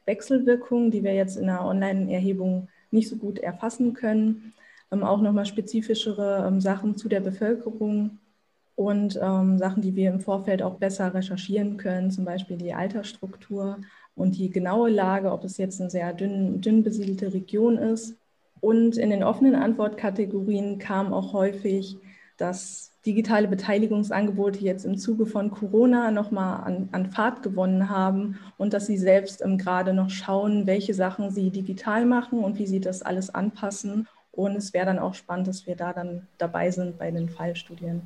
Wechselwirkungen, 0.06 0.90
die 0.90 1.04
wir 1.04 1.14
jetzt 1.14 1.36
in 1.36 1.46
der 1.46 1.62
Online-Erhebung 1.64 2.68
nicht 2.90 3.10
so 3.10 3.16
gut 3.16 3.38
erfassen 3.38 3.92
können. 3.92 4.54
Ähm, 4.90 5.04
auch 5.04 5.20
nochmal 5.20 5.44
spezifischere 5.44 6.46
ähm, 6.48 6.62
Sachen 6.62 6.96
zu 6.96 7.10
der 7.10 7.20
Bevölkerung 7.20 8.18
und 8.74 9.14
Sachen, 9.14 9.82
die 9.82 9.96
wir 9.96 10.08
im 10.08 10.20
Vorfeld 10.20 10.62
auch 10.62 10.76
besser 10.76 11.12
recherchieren 11.12 11.78
können, 11.78 12.12
zum 12.12 12.24
Beispiel 12.24 12.56
die 12.56 12.74
Altersstruktur 12.74 13.78
und 14.18 14.36
die 14.36 14.50
genaue 14.50 14.90
Lage, 14.90 15.32
ob 15.32 15.44
es 15.44 15.56
jetzt 15.56 15.80
eine 15.80 15.90
sehr 15.90 16.12
dünn, 16.12 16.60
dünn 16.60 16.82
besiedelte 16.82 17.32
Region 17.32 17.78
ist. 17.78 18.16
Und 18.60 18.96
in 18.96 19.10
den 19.10 19.22
offenen 19.22 19.54
Antwortkategorien 19.54 20.78
kam 20.78 21.12
auch 21.12 21.32
häufig, 21.32 21.96
dass 22.36 22.90
digitale 23.06 23.48
Beteiligungsangebote 23.48 24.58
jetzt 24.60 24.84
im 24.84 24.98
Zuge 24.98 25.26
von 25.26 25.50
Corona 25.50 26.10
nochmal 26.10 26.64
an, 26.64 26.88
an 26.92 27.10
Fahrt 27.10 27.42
gewonnen 27.42 27.88
haben 27.88 28.38
und 28.58 28.72
dass 28.72 28.86
sie 28.86 28.98
selbst 28.98 29.40
ähm, 29.42 29.56
gerade 29.56 29.94
noch 29.94 30.10
schauen, 30.10 30.66
welche 30.66 30.94
Sachen 30.94 31.30
sie 31.30 31.50
digital 31.50 32.04
machen 32.04 32.40
und 32.40 32.58
wie 32.58 32.66
sie 32.66 32.80
das 32.80 33.02
alles 33.02 33.34
anpassen. 33.34 34.08
Und 34.32 34.56
es 34.56 34.72
wäre 34.74 34.86
dann 34.86 34.98
auch 34.98 35.14
spannend, 35.14 35.48
dass 35.48 35.66
wir 35.66 35.74
da 35.74 35.92
dann 35.92 36.26
dabei 36.38 36.70
sind 36.70 36.98
bei 36.98 37.10
den 37.10 37.28
Fallstudien. 37.28 38.02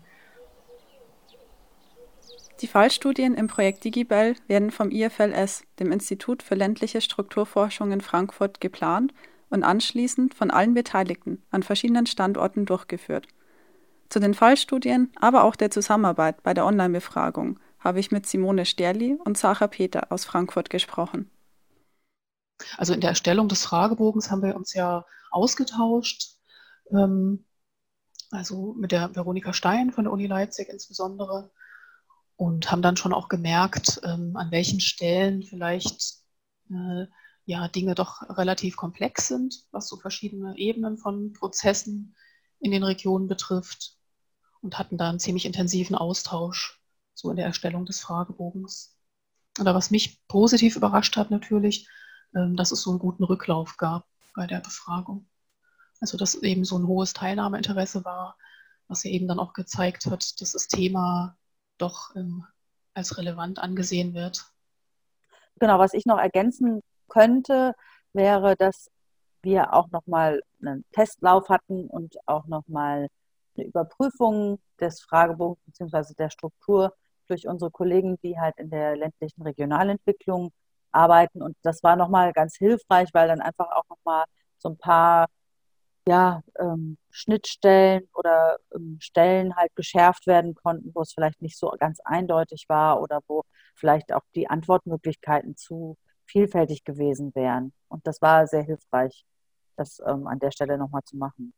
Die 2.63 2.69
Fallstudien 2.69 3.35
im 3.35 3.49
Projekt 3.49 3.83
Digibel 3.83 4.37
werden 4.47 4.71
vom 4.71 4.93
IFLS, 4.93 5.65
dem 5.81 5.91
Institut 5.91 6.45
für 6.45 6.55
ländliche 6.55 7.01
Strukturforschung 7.01 7.91
in 7.91 8.01
Frankfurt, 8.01 8.61
geplant 8.61 9.13
und 9.51 9.65
anschließend 9.65 10.33
von 10.33 10.53
allen 10.53 10.73
Beteiligten 10.73 11.43
an 11.51 11.65
verschiedenen 11.65 12.07
Standorten 12.07 12.65
durchgeführt. 12.65 13.27
Zu 14.11 14.21
den 14.21 14.33
Fallstudien, 14.33 15.11
aber 15.17 15.43
auch 15.43 15.57
der 15.57 15.73
Zusammenarbeit 15.73 16.45
bei 16.45 16.55
der 16.55 16.65
Online-Befragung 16.65 17.59
habe 17.81 17.99
ich 17.99 18.13
mit 18.13 18.27
Simone 18.27 18.65
Sterli 18.65 19.19
und 19.25 19.37
Sarah 19.37 19.67
Peter 19.67 20.13
aus 20.13 20.25
Frankfurt 20.25 20.71
gesprochen. 20.71 21.33
Also 22.77 22.95
in 22.95 23.01
der 23.01 23.11
Erstellung 23.11 23.49
des 23.49 23.65
Fragebogens 23.65 24.31
haben 24.31 24.43
wir 24.43 24.55
uns 24.55 24.73
ja 24.73 25.05
ausgetauscht, 25.33 26.37
ähm, 26.93 27.45
also 28.31 28.75
mit 28.79 28.93
der 28.93 29.17
Veronika 29.17 29.53
Stein 29.53 29.91
von 29.91 30.05
der 30.05 30.13
Uni 30.13 30.29
Leipzig 30.29 30.69
insbesondere 30.69 31.51
und 32.43 32.73
haben 32.73 32.83
dann 32.83 32.97
schon 32.97 33.13
auch 33.13 33.29
gemerkt, 33.29 34.01
ähm, 34.03 34.35
an 34.35 34.51
welchen 34.51 34.81
Stellen 34.81 35.45
vielleicht 35.45 36.17
äh, 36.71 37.07
ja 37.45 37.69
Dinge 37.69 37.95
doch 37.95 38.21
relativ 38.37 38.75
komplex 38.75 39.29
sind, 39.29 39.65
was 39.71 39.87
so 39.87 39.97
verschiedene 39.97 40.59
Ebenen 40.59 40.99
von 40.99 41.35
Prozessen 41.35 42.17
in 42.59 42.73
den 42.73 42.83
Regionen 42.83 43.29
betrifft 43.29 43.97
und 44.61 44.77
hatten 44.77 44.99
da 44.99 45.09
einen 45.09 45.21
ziemlich 45.21 45.47
intensiven 45.47 45.95
Austausch 45.95 46.83
so 47.15 47.31
in 47.31 47.37
der 47.37 47.47
Erstellung 47.47 47.87
des 47.87 48.01
Fragebogens. 48.01 48.99
Oder 49.61 49.77
was 49.77 49.93
mich 49.93 50.21
positiv 50.27 50.75
überrascht 50.75 51.17
hat 51.17 51.31
natürlich, 51.31 51.87
ähm, 52.35 52.57
dass 52.57 52.73
es 52.73 52.83
so 52.83 52.91
einen 52.91 52.99
guten 52.99 53.23
Rücklauf 53.23 53.77
gab 53.77 54.05
bei 54.35 54.49
der 54.49 54.59
Befragung. 54.59 55.29
Also 56.01 56.19
dass 56.19 56.35
eben 56.35 56.65
so 56.65 56.77
ein 56.77 56.89
hohes 56.89 57.13
Teilnahmeinteresse 57.13 58.05
war, 58.05 58.37
was 58.89 59.05
ja 59.05 59.13
eben 59.13 59.29
dann 59.29 59.39
auch 59.39 59.53
gezeigt 59.53 60.07
hat, 60.07 60.41
dass 60.41 60.51
das 60.51 60.67
Thema 60.67 61.37
doch 61.83 62.15
ähm, 62.17 62.47
als 62.95 63.19
relevant 63.19 63.59
angesehen 63.59 64.15
wird. 64.15 64.47
Genau, 65.59 65.79
was 65.79 65.95
ich 65.95 66.07
noch 66.07 66.19
ergänzen 66.19 66.83
könnte, 67.09 67.75
wäre, 68.13 68.57
dass 68.57 68.91
wir 69.43 69.73
auch 69.75 69.91
nochmal 69.91 70.43
einen 70.61 70.85
Testlauf 70.93 71.49
hatten 71.49 71.87
und 71.89 72.17
auch 72.27 72.47
nochmal 72.47 73.09
eine 73.57 73.67
Überprüfung 73.67 74.61
des 74.81 75.03
Fragebogens 75.03 75.61
bzw. 75.67 76.15
der 76.15 76.31
Struktur 76.31 76.95
durch 77.29 77.47
unsere 77.47 77.71
Kollegen, 77.71 78.19
die 78.23 78.39
halt 78.39 78.57
in 78.59 78.71
der 78.71 78.97
ländlichen 78.97 79.43
Regionalentwicklung 79.43 80.53
arbeiten. 80.91 81.43
Und 81.43 81.57
das 81.63 81.83
war 81.83 81.97
nochmal 81.97 82.33
ganz 82.33 82.57
hilfreich, 82.57 83.09
weil 83.13 83.29
dann 83.29 83.41
einfach 83.41 83.71
auch 83.73 83.85
nochmal 83.89 84.25
so 84.59 84.69
ein 84.71 84.79
paar 84.79 85.29
ja, 86.07 86.43
ähm, 86.59 86.97
Schnittstellen 87.13 88.09
oder 88.15 88.59
ähm, 88.75 88.99
Stellen 89.01 89.55
halt 89.55 89.75
geschärft 89.77 90.27
werden 90.27 90.55
konnten, 90.55 90.91
wo 90.95 91.03
es 91.03 91.13
vielleicht 91.13 91.43
nicht 91.43 91.59
so 91.59 91.71
ganz 91.79 92.01
eindeutig 92.05 92.65
war 92.69 93.01
oder 93.01 93.21
wo 93.29 93.45
vielleicht 93.75 94.13
auch 94.13 94.23
die 94.35 94.49
Antwortmöglichkeiten 94.49 95.57
zu 95.57 95.97
vielfältig 96.27 96.85
gewesen 96.85 97.35
wären. 97.35 97.73
Und 97.89 98.07
das 98.07 98.23
war 98.23 98.47
sehr 98.47 98.63
hilfreich, 98.63 99.25
das 99.77 100.01
ähm, 100.07 100.27
an 100.27 100.39
der 100.39 100.51
Stelle 100.51 100.79
nochmal 100.79 101.03
zu 101.05 101.17
machen. 101.17 101.53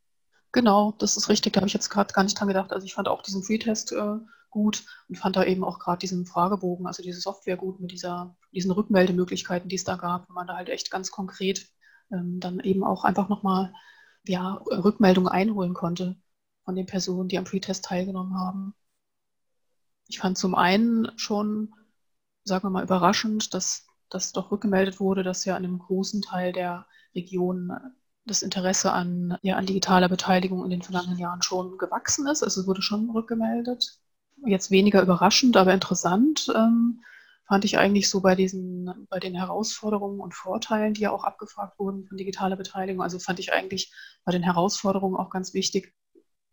Genau, 0.53 0.93
das 0.99 1.17
ist 1.17 1.29
richtig. 1.29 1.53
Da 1.53 1.61
habe 1.61 1.69
ich 1.69 1.75
jetzt 1.75 1.89
gerade 1.89 2.13
gar 2.13 2.25
nicht 2.25 2.39
dran 2.39 2.49
gedacht. 2.49 2.73
Also 2.73 2.85
ich 2.85 2.95
fand 2.95 3.09
auch 3.09 3.23
diesen 3.23 3.43
Freetest 3.43 3.93
äh, 3.93 4.17
gut 4.51 4.85
und 5.09 5.19
fand 5.19 5.37
da 5.37 5.45
eben 5.45 5.65
auch 5.65 5.79
gerade 5.79 5.99
diesen 5.99 6.27
Fragebogen, 6.27 6.87
also 6.87 7.03
diese 7.03 7.21
Software 7.21 7.57
gut 7.57 7.81
mit 7.81 7.93
dieser, 7.93 8.37
diesen 8.53 8.71
Rückmeldemöglichkeiten, 8.71 9.69
die 9.69 9.77
es 9.77 9.85
da 9.85 9.97
gab, 9.97 10.29
wo 10.29 10.33
man 10.33 10.47
da 10.47 10.57
halt 10.57 10.69
echt 10.69 10.91
ganz 10.91 11.11
konkret 11.11 11.69
ähm, 12.13 12.41
dann 12.41 12.61
eben 12.61 12.85
auch 12.85 13.05
einfach 13.05 13.29
nochmal 13.29 13.73
ja, 14.27 14.55
Rückmeldungen 14.67 15.31
einholen 15.31 15.75
konnte 15.75 16.17
von 16.65 16.75
den 16.75 16.87
Personen, 16.87 17.29
die 17.29 17.39
am 17.39 17.47
Freetest 17.47 17.85
teilgenommen 17.85 18.39
haben. 18.39 18.75
Ich 20.09 20.19
fand 20.19 20.39
zum 20.39 20.55
einen 20.55 21.11
schon, 21.17 21.75
sagen 22.45 22.65
wir 22.65 22.71
mal, 22.71 22.85
überraschend, 22.85 23.55
dass 23.55 23.87
das 24.11 24.33
doch 24.33 24.51
rückgemeldet 24.51 25.01
wurde, 25.01 25.23
dass 25.23 25.45
ja 25.45 25.57
an 25.57 25.65
einem 25.65 25.79
großen 25.79 26.23
Teil 26.23 26.53
der 26.53 26.87
Region 27.15 27.73
das 28.27 28.43
Interesse 28.43 28.93
an, 28.93 29.37
ja, 29.43 29.57
an 29.57 29.67
digitaler 29.67 30.09
Beteiligung 30.09 30.65
in 30.65 30.71
den 30.71 30.83
vergangenen 30.83 31.19
Jahren 31.19 31.43
schon 31.43 31.77
gewachsen 31.79 32.27
ist. 32.27 32.43
Also 32.43 32.67
wurde 32.67 32.83
schon 32.83 33.11
rückgemeldet. 33.11 33.99
Jetzt 34.47 34.71
weniger 34.71 35.03
überraschend, 35.03 35.57
aber 35.57 35.75
interessant 35.75 36.51
ähm, 36.55 37.03
fand 37.47 37.65
ich 37.65 37.79
eigentlich 37.79 38.09
so 38.09 38.21
bei 38.21 38.35
diesen, 38.35 39.07
bei 39.11 39.21
den 39.21 39.35
Herausforderungen 39.35 40.21
und 40.21 40.35
Vorteilen, 40.35 40.95
die 40.95 41.03
ja 41.03 41.11
auch 41.11 41.25
abgefragt 41.25 41.79
wurden 41.79 42.07
von 42.07 42.17
digitaler 42.17 42.57
Beteiligung. 42.57 43.03
Also 43.03 43.19
fand 43.19 43.39
ich 43.39 43.53
eigentlich 43.53 43.93
bei 44.25 44.33
den 44.33 44.43
Herausforderungen 44.43 45.17
auch 45.17 45.31
ganz 45.31 45.53
wichtig, 45.53 45.95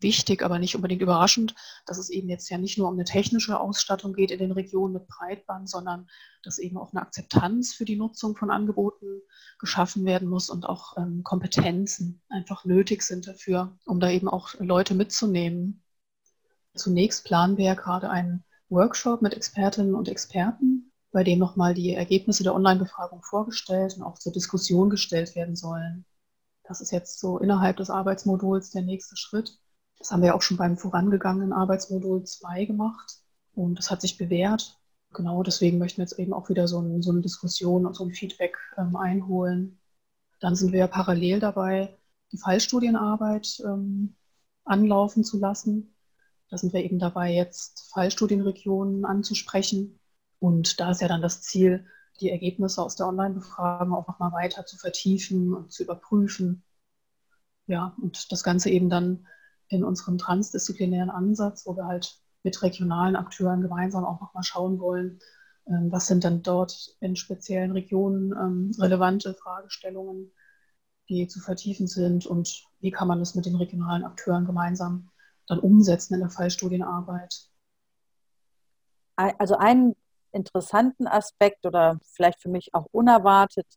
wichtig, 0.02 0.44
aber 0.44 0.60
nicht 0.60 0.76
unbedingt 0.76 1.02
überraschend, 1.02 1.56
dass 1.86 1.98
es 1.98 2.10
eben 2.10 2.28
jetzt 2.28 2.50
ja 2.50 2.58
nicht 2.58 2.78
nur 2.78 2.88
um 2.88 2.96
eine 2.96 3.06
technische 3.06 3.60
Ausstattung 3.60 4.14
geht 4.14 4.32
in 4.32 4.40
den 4.40 4.52
Regionen 4.52 4.94
mit 4.94 5.08
Breitband, 5.08 5.70
sondern 5.70 6.10
dass 6.44 6.58
eben 6.58 6.78
auch 6.78 6.92
eine 6.92 7.02
Akzeptanz 7.02 7.74
für 7.74 7.86
die 7.86 7.96
Nutzung 7.96 8.36
von 8.36 8.52
Angeboten 8.52 9.22
geschaffen 9.60 10.06
werden 10.06 10.28
muss 10.28 10.50
und 10.50 10.66
auch 10.66 10.98
ähm, 10.98 11.24
Kompetenzen 11.24 12.22
einfach 12.30 12.66
nötig 12.66 13.04
sind 13.04 13.28
dafür, 13.28 13.78
um 13.86 14.00
da 14.00 14.10
eben 14.10 14.28
auch 14.28 14.56
Leute 14.60 14.96
mitzunehmen. 14.96 15.84
Zunächst 16.74 17.24
planen 17.26 17.58
wir 17.58 17.66
ja 17.66 17.74
gerade 17.76 18.10
einen 18.10 18.44
Workshop 18.72 19.22
mit 19.22 19.34
Expertinnen 19.34 19.94
und 19.94 20.08
Experten, 20.08 20.92
bei 21.12 21.24
dem 21.24 21.40
nochmal 21.40 21.74
die 21.74 21.94
Ergebnisse 21.94 22.44
der 22.44 22.56
Online-Befragung 22.56 23.22
vorgestellt 23.22 23.98
und 23.98 24.04
auch 24.04 24.18
zur 24.18 24.32
Diskussion 24.32 24.90
gestellt 24.90 25.36
werden 25.36 25.56
sollen. 25.56 26.06
Das 26.64 26.80
ist 26.80 26.92
jetzt 26.92 27.20
so 27.20 27.38
innerhalb 27.38 27.78
des 27.78 27.90
Arbeitsmoduls 27.90 28.72
der 28.72 28.82
nächste 28.82 29.18
Schritt. 29.18 29.60
Das 30.00 30.12
haben 30.12 30.24
wir 30.24 30.36
auch 30.36 30.42
schon 30.42 30.58
beim 30.58 30.78
vorangegangenen 30.78 31.52
Arbeitsmodul 31.52 32.24
2 32.24 32.66
gemacht 32.66 33.20
und 33.54 33.78
das 33.78 33.92
hat 33.92 34.02
sich 34.02 34.18
bewährt. 34.18 34.80
Genau 35.14 35.44
deswegen 35.44 35.78
möchten 35.78 35.98
wir 35.98 36.06
jetzt 36.06 36.18
eben 36.18 36.32
auch 36.32 36.48
wieder 36.48 36.70
so, 36.70 36.80
ein, 36.80 37.02
so 37.02 37.12
eine 37.12 37.22
Diskussion 37.22 37.86
und 37.86 37.94
so 37.96 38.06
ein 38.06 38.12
Feedback 38.12 38.58
ähm, 38.78 38.96
einholen. 38.96 39.82
Dann 40.40 40.56
sind 40.56 40.72
wir 40.72 40.88
parallel 40.88 41.42
dabei, 41.42 41.98
die 42.32 42.38
Fallstudienarbeit 42.38 43.62
ähm, 43.66 44.16
anlaufen 44.64 45.26
zu 45.26 45.38
lassen. 45.38 45.94
Da 46.52 46.58
sind 46.58 46.74
wir 46.74 46.84
eben 46.84 47.00
dabei, 47.00 47.34
jetzt 47.34 47.90
Fallstudienregionen 47.94 49.06
anzusprechen. 49.06 50.00
Und 50.38 50.82
da 50.82 50.92
ist 50.92 51.02
ja 51.02 51.08
dann 51.08 51.22
das 51.22 51.42
Ziel, 51.42 51.86
die 52.20 52.30
Ergebnisse 52.30 52.84
aus 52.84 52.98
der 52.98 53.08
Online-Befragung 53.08 53.94
auch 53.94 54.08
nochmal 54.08 54.34
weiter 54.34 54.66
zu 54.66 54.78
vertiefen 54.78 55.54
und 55.54 55.72
zu 55.72 55.84
überprüfen. 55.84 56.64
Ja, 57.68 57.96
und 58.02 58.34
das 58.34 58.44
Ganze 58.44 58.70
eben 58.70 58.90
dann 58.90 59.28
in 59.70 59.86
unserem 59.86 60.18
transdisziplinären 60.18 61.10
Ansatz, 61.10 61.66
wo 61.66 61.78
wir 61.78 61.86
halt 61.86 62.20
mit 62.44 62.62
regionalen 62.62 63.16
Akteuren 63.16 63.62
gemeinsam 63.62 64.04
auch 64.04 64.20
nochmal 64.20 64.44
schauen 64.44 64.80
wollen, 64.80 65.20
ähm, 65.68 65.90
was 65.90 66.08
sind 66.08 66.26
denn 66.26 66.44
dort 66.44 66.98
in 67.00 67.16
speziellen 67.16 67.72
Regionen 67.72 68.34
ähm, 68.34 68.72
relevante 68.78 69.36
Fragestellungen, 69.36 70.34
die 71.08 71.28
zu 71.28 71.40
vertiefen 71.40 71.88
sind 71.88 72.26
und 72.26 72.66
wie 72.82 72.92
kann 72.92 73.08
man 73.08 73.20
das 73.20 73.36
mit 73.36 73.46
den 73.46 73.56
regionalen 73.56 74.04
Akteuren 74.04 74.46
gemeinsam 74.46 75.11
dann 75.52 75.60
umsetzen 75.60 76.14
in 76.16 76.22
der 76.22 76.30
Fallstudienarbeit. 76.30 77.48
Also 79.16 79.58
einen 79.58 79.96
interessanten 80.32 81.08
Aspekt 81.08 81.66
oder 81.66 82.00
vielleicht 82.16 82.42
für 82.42 82.50
mich 82.50 82.74
auch 82.74 82.88
unerwartet, 82.92 83.68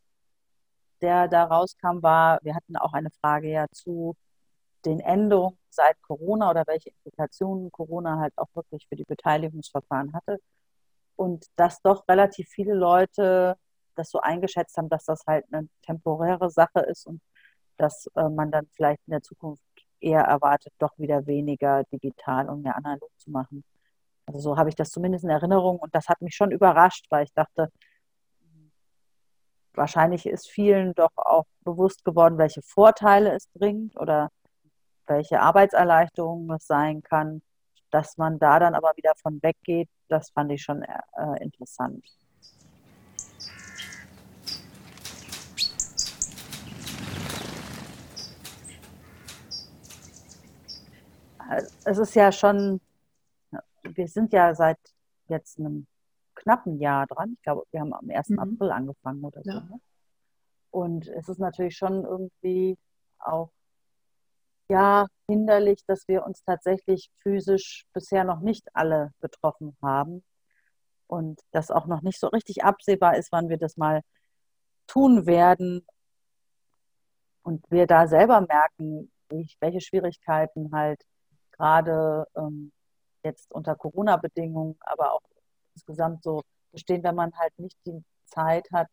der 1.01 1.27
da 1.27 1.43
rauskam, 1.43 2.01
war, 2.01 2.39
wir 2.41 2.55
hatten 2.55 2.77
auch 2.77 2.93
eine 2.93 3.11
Frage 3.11 3.51
ja 3.51 3.65
zu 3.71 4.15
den 4.85 5.01
Änderungen 5.01 5.57
seit 5.69 6.01
Corona 6.01 6.49
oder 6.49 6.63
welche 6.65 6.89
Implikationen 6.91 7.71
Corona 7.71 8.19
halt 8.19 8.33
auch 8.37 8.47
wirklich 8.53 8.87
für 8.87 8.95
die 8.95 9.03
Beteiligungsverfahren 9.03 10.13
hatte. 10.13 10.39
Und 11.17 11.45
dass 11.57 11.81
doch 11.81 12.07
relativ 12.07 12.47
viele 12.49 12.73
Leute 12.73 13.57
das 13.95 14.09
so 14.09 14.19
eingeschätzt 14.19 14.77
haben, 14.77 14.89
dass 14.89 15.05
das 15.05 15.23
halt 15.27 15.45
eine 15.51 15.67
temporäre 15.81 16.49
Sache 16.49 16.79
ist 16.79 17.05
und 17.05 17.21
dass 17.77 18.07
äh, 18.15 18.29
man 18.29 18.51
dann 18.51 18.67
vielleicht 18.73 19.01
in 19.07 19.11
der 19.11 19.21
Zukunft 19.21 19.63
eher 20.05 20.21
erwartet, 20.21 20.73
doch 20.79 20.97
wieder 20.97 21.25
weniger 21.27 21.83
digital 21.85 22.49
und 22.49 22.61
mehr 22.61 22.77
analog 22.77 23.09
zu 23.17 23.31
machen. 23.31 23.63
Also 24.27 24.39
so 24.39 24.57
habe 24.57 24.69
ich 24.69 24.75
das 24.75 24.89
zumindest 24.91 25.23
in 25.23 25.29
Erinnerung 25.29 25.79
und 25.79 25.93
das 25.93 26.07
hat 26.07 26.21
mich 26.21 26.35
schon 26.35 26.51
überrascht, 26.51 27.05
weil 27.09 27.25
ich 27.25 27.33
dachte, 27.33 27.69
wahrscheinlich 29.73 30.25
ist 30.25 30.49
vielen 30.49 30.93
doch 30.93 31.11
auch 31.15 31.45
bewusst 31.63 32.03
geworden, 32.05 32.37
welche 32.37 32.61
Vorteile 32.61 33.33
es 33.33 33.47
bringt 33.53 33.97
oder 33.99 34.29
welche 35.07 35.41
Arbeitserleichterung 35.41 36.51
es 36.51 36.65
sein 36.65 37.01
kann, 37.03 37.41
dass 37.91 38.17
man 38.17 38.39
da 38.39 38.59
dann 38.59 38.73
aber 38.75 38.91
wieder 38.95 39.13
von 39.15 39.41
weggeht, 39.43 39.89
das 40.07 40.31
fand 40.31 40.51
ich 40.51 40.63
schon 40.63 40.81
äh, 40.83 41.43
interessant. 41.43 42.03
Es 51.49 51.97
ist 51.97 52.15
ja 52.15 52.31
schon, 52.31 52.81
wir 53.83 54.07
sind 54.07 54.33
ja 54.33 54.53
seit 54.55 54.79
jetzt 55.27 55.59
einem 55.59 55.87
knappen 56.35 56.79
Jahr 56.79 57.07
dran. 57.07 57.33
Ich 57.33 57.41
glaube, 57.43 57.63
wir 57.71 57.81
haben 57.81 57.93
am 57.93 58.09
1. 58.09 58.29
Mhm. 58.29 58.39
April 58.39 58.71
angefangen 58.71 59.23
oder 59.23 59.41
so. 59.43 59.51
Ja. 59.51 59.59
Ne? 59.61 59.79
Und 60.71 61.07
es 61.07 61.29
ist 61.29 61.39
natürlich 61.39 61.77
schon 61.77 62.03
irgendwie 62.03 62.77
auch 63.19 63.51
ja 64.69 65.07
hinderlich, 65.27 65.85
dass 65.87 66.07
wir 66.07 66.25
uns 66.25 66.43
tatsächlich 66.43 67.09
physisch 67.21 67.85
bisher 67.93 68.23
noch 68.23 68.41
nicht 68.41 68.67
alle 68.75 69.11
getroffen 69.21 69.77
haben. 69.81 70.23
und 71.07 71.39
das 71.51 71.71
auch 71.71 71.85
noch 71.85 72.01
nicht 72.01 72.19
so 72.19 72.27
richtig 72.27 72.63
absehbar 72.63 73.17
ist, 73.17 73.31
wann 73.31 73.49
wir 73.49 73.57
das 73.57 73.77
mal 73.77 74.01
tun 74.87 75.25
werden 75.25 75.85
und 77.43 77.63
wir 77.69 77.87
da 77.87 78.07
selber 78.07 78.41
merken, 78.41 79.11
welche 79.59 79.81
Schwierigkeiten 79.81 80.71
halt 80.71 81.03
gerade 81.57 82.27
ähm, 82.35 82.71
jetzt 83.23 83.51
unter 83.53 83.75
Corona-Bedingungen, 83.75 84.77
aber 84.81 85.13
auch 85.13 85.21
insgesamt 85.73 86.23
so 86.23 86.43
bestehen, 86.71 87.03
wenn 87.03 87.15
man 87.15 87.33
halt 87.37 87.57
nicht 87.57 87.77
die 87.85 88.03
Zeit 88.25 88.67
hat, 88.71 88.89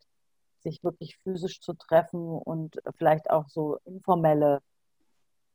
sich 0.60 0.82
wirklich 0.82 1.18
physisch 1.18 1.60
zu 1.60 1.74
treffen 1.74 2.28
und 2.28 2.80
vielleicht 2.96 3.30
auch 3.30 3.48
so 3.48 3.78
informelle 3.84 4.60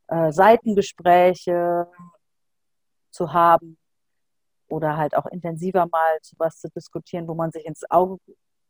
äh, 0.08 0.32
Seitengespräche 0.32 1.88
zu 3.12 3.34
haben 3.34 3.78
oder 4.70 4.98
halt 4.98 5.16
auch 5.16 5.26
intensiver 5.28 5.88
mal 5.88 6.22
zu 6.22 6.36
was 6.38 6.60
zu 6.60 6.70
diskutieren, 6.70 7.28
wo 7.28 7.34
man 7.34 7.52
sich 7.52 7.66
ins 7.66 7.90
Auge 7.90 8.20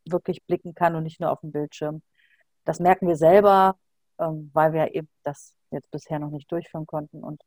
wirklich 0.05 0.43
blicken 0.45 0.73
kann 0.73 0.95
und 0.95 1.03
nicht 1.03 1.19
nur 1.19 1.31
auf 1.31 1.41
dem 1.41 1.51
Bildschirm. 1.51 2.01
Das 2.65 2.79
merken 2.79 3.07
wir 3.07 3.15
selber, 3.15 3.77
ähm, 4.19 4.51
weil 4.53 4.73
wir 4.73 4.93
eben 4.93 5.09
das 5.23 5.55
jetzt 5.71 5.91
bisher 5.91 6.19
noch 6.19 6.29
nicht 6.29 6.51
durchführen 6.51 6.85
konnten. 6.85 7.23
Und 7.23 7.41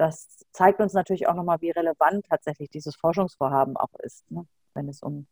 das 0.00 0.46
zeigt 0.52 0.80
uns 0.80 0.94
natürlich 0.94 1.28
auch 1.28 1.34
nochmal, 1.34 1.60
wie 1.60 1.70
relevant 1.70 2.24
tatsächlich 2.26 2.70
dieses 2.70 2.96
Forschungsvorhaben 2.96 3.76
auch 3.76 3.92
ist, 4.02 4.30
ne? 4.30 4.46
wenn 4.72 4.88
es 4.88 5.02
um, 5.02 5.26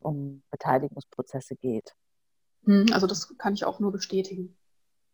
um 0.00 0.42
Beteiligungsprozesse 0.50 1.56
geht. 1.56 1.94
Hm, 2.64 2.88
also 2.92 3.06
das 3.06 3.38
kann 3.38 3.54
ich 3.54 3.64
auch 3.64 3.80
nur 3.80 3.92
bestätigen. 3.92 4.58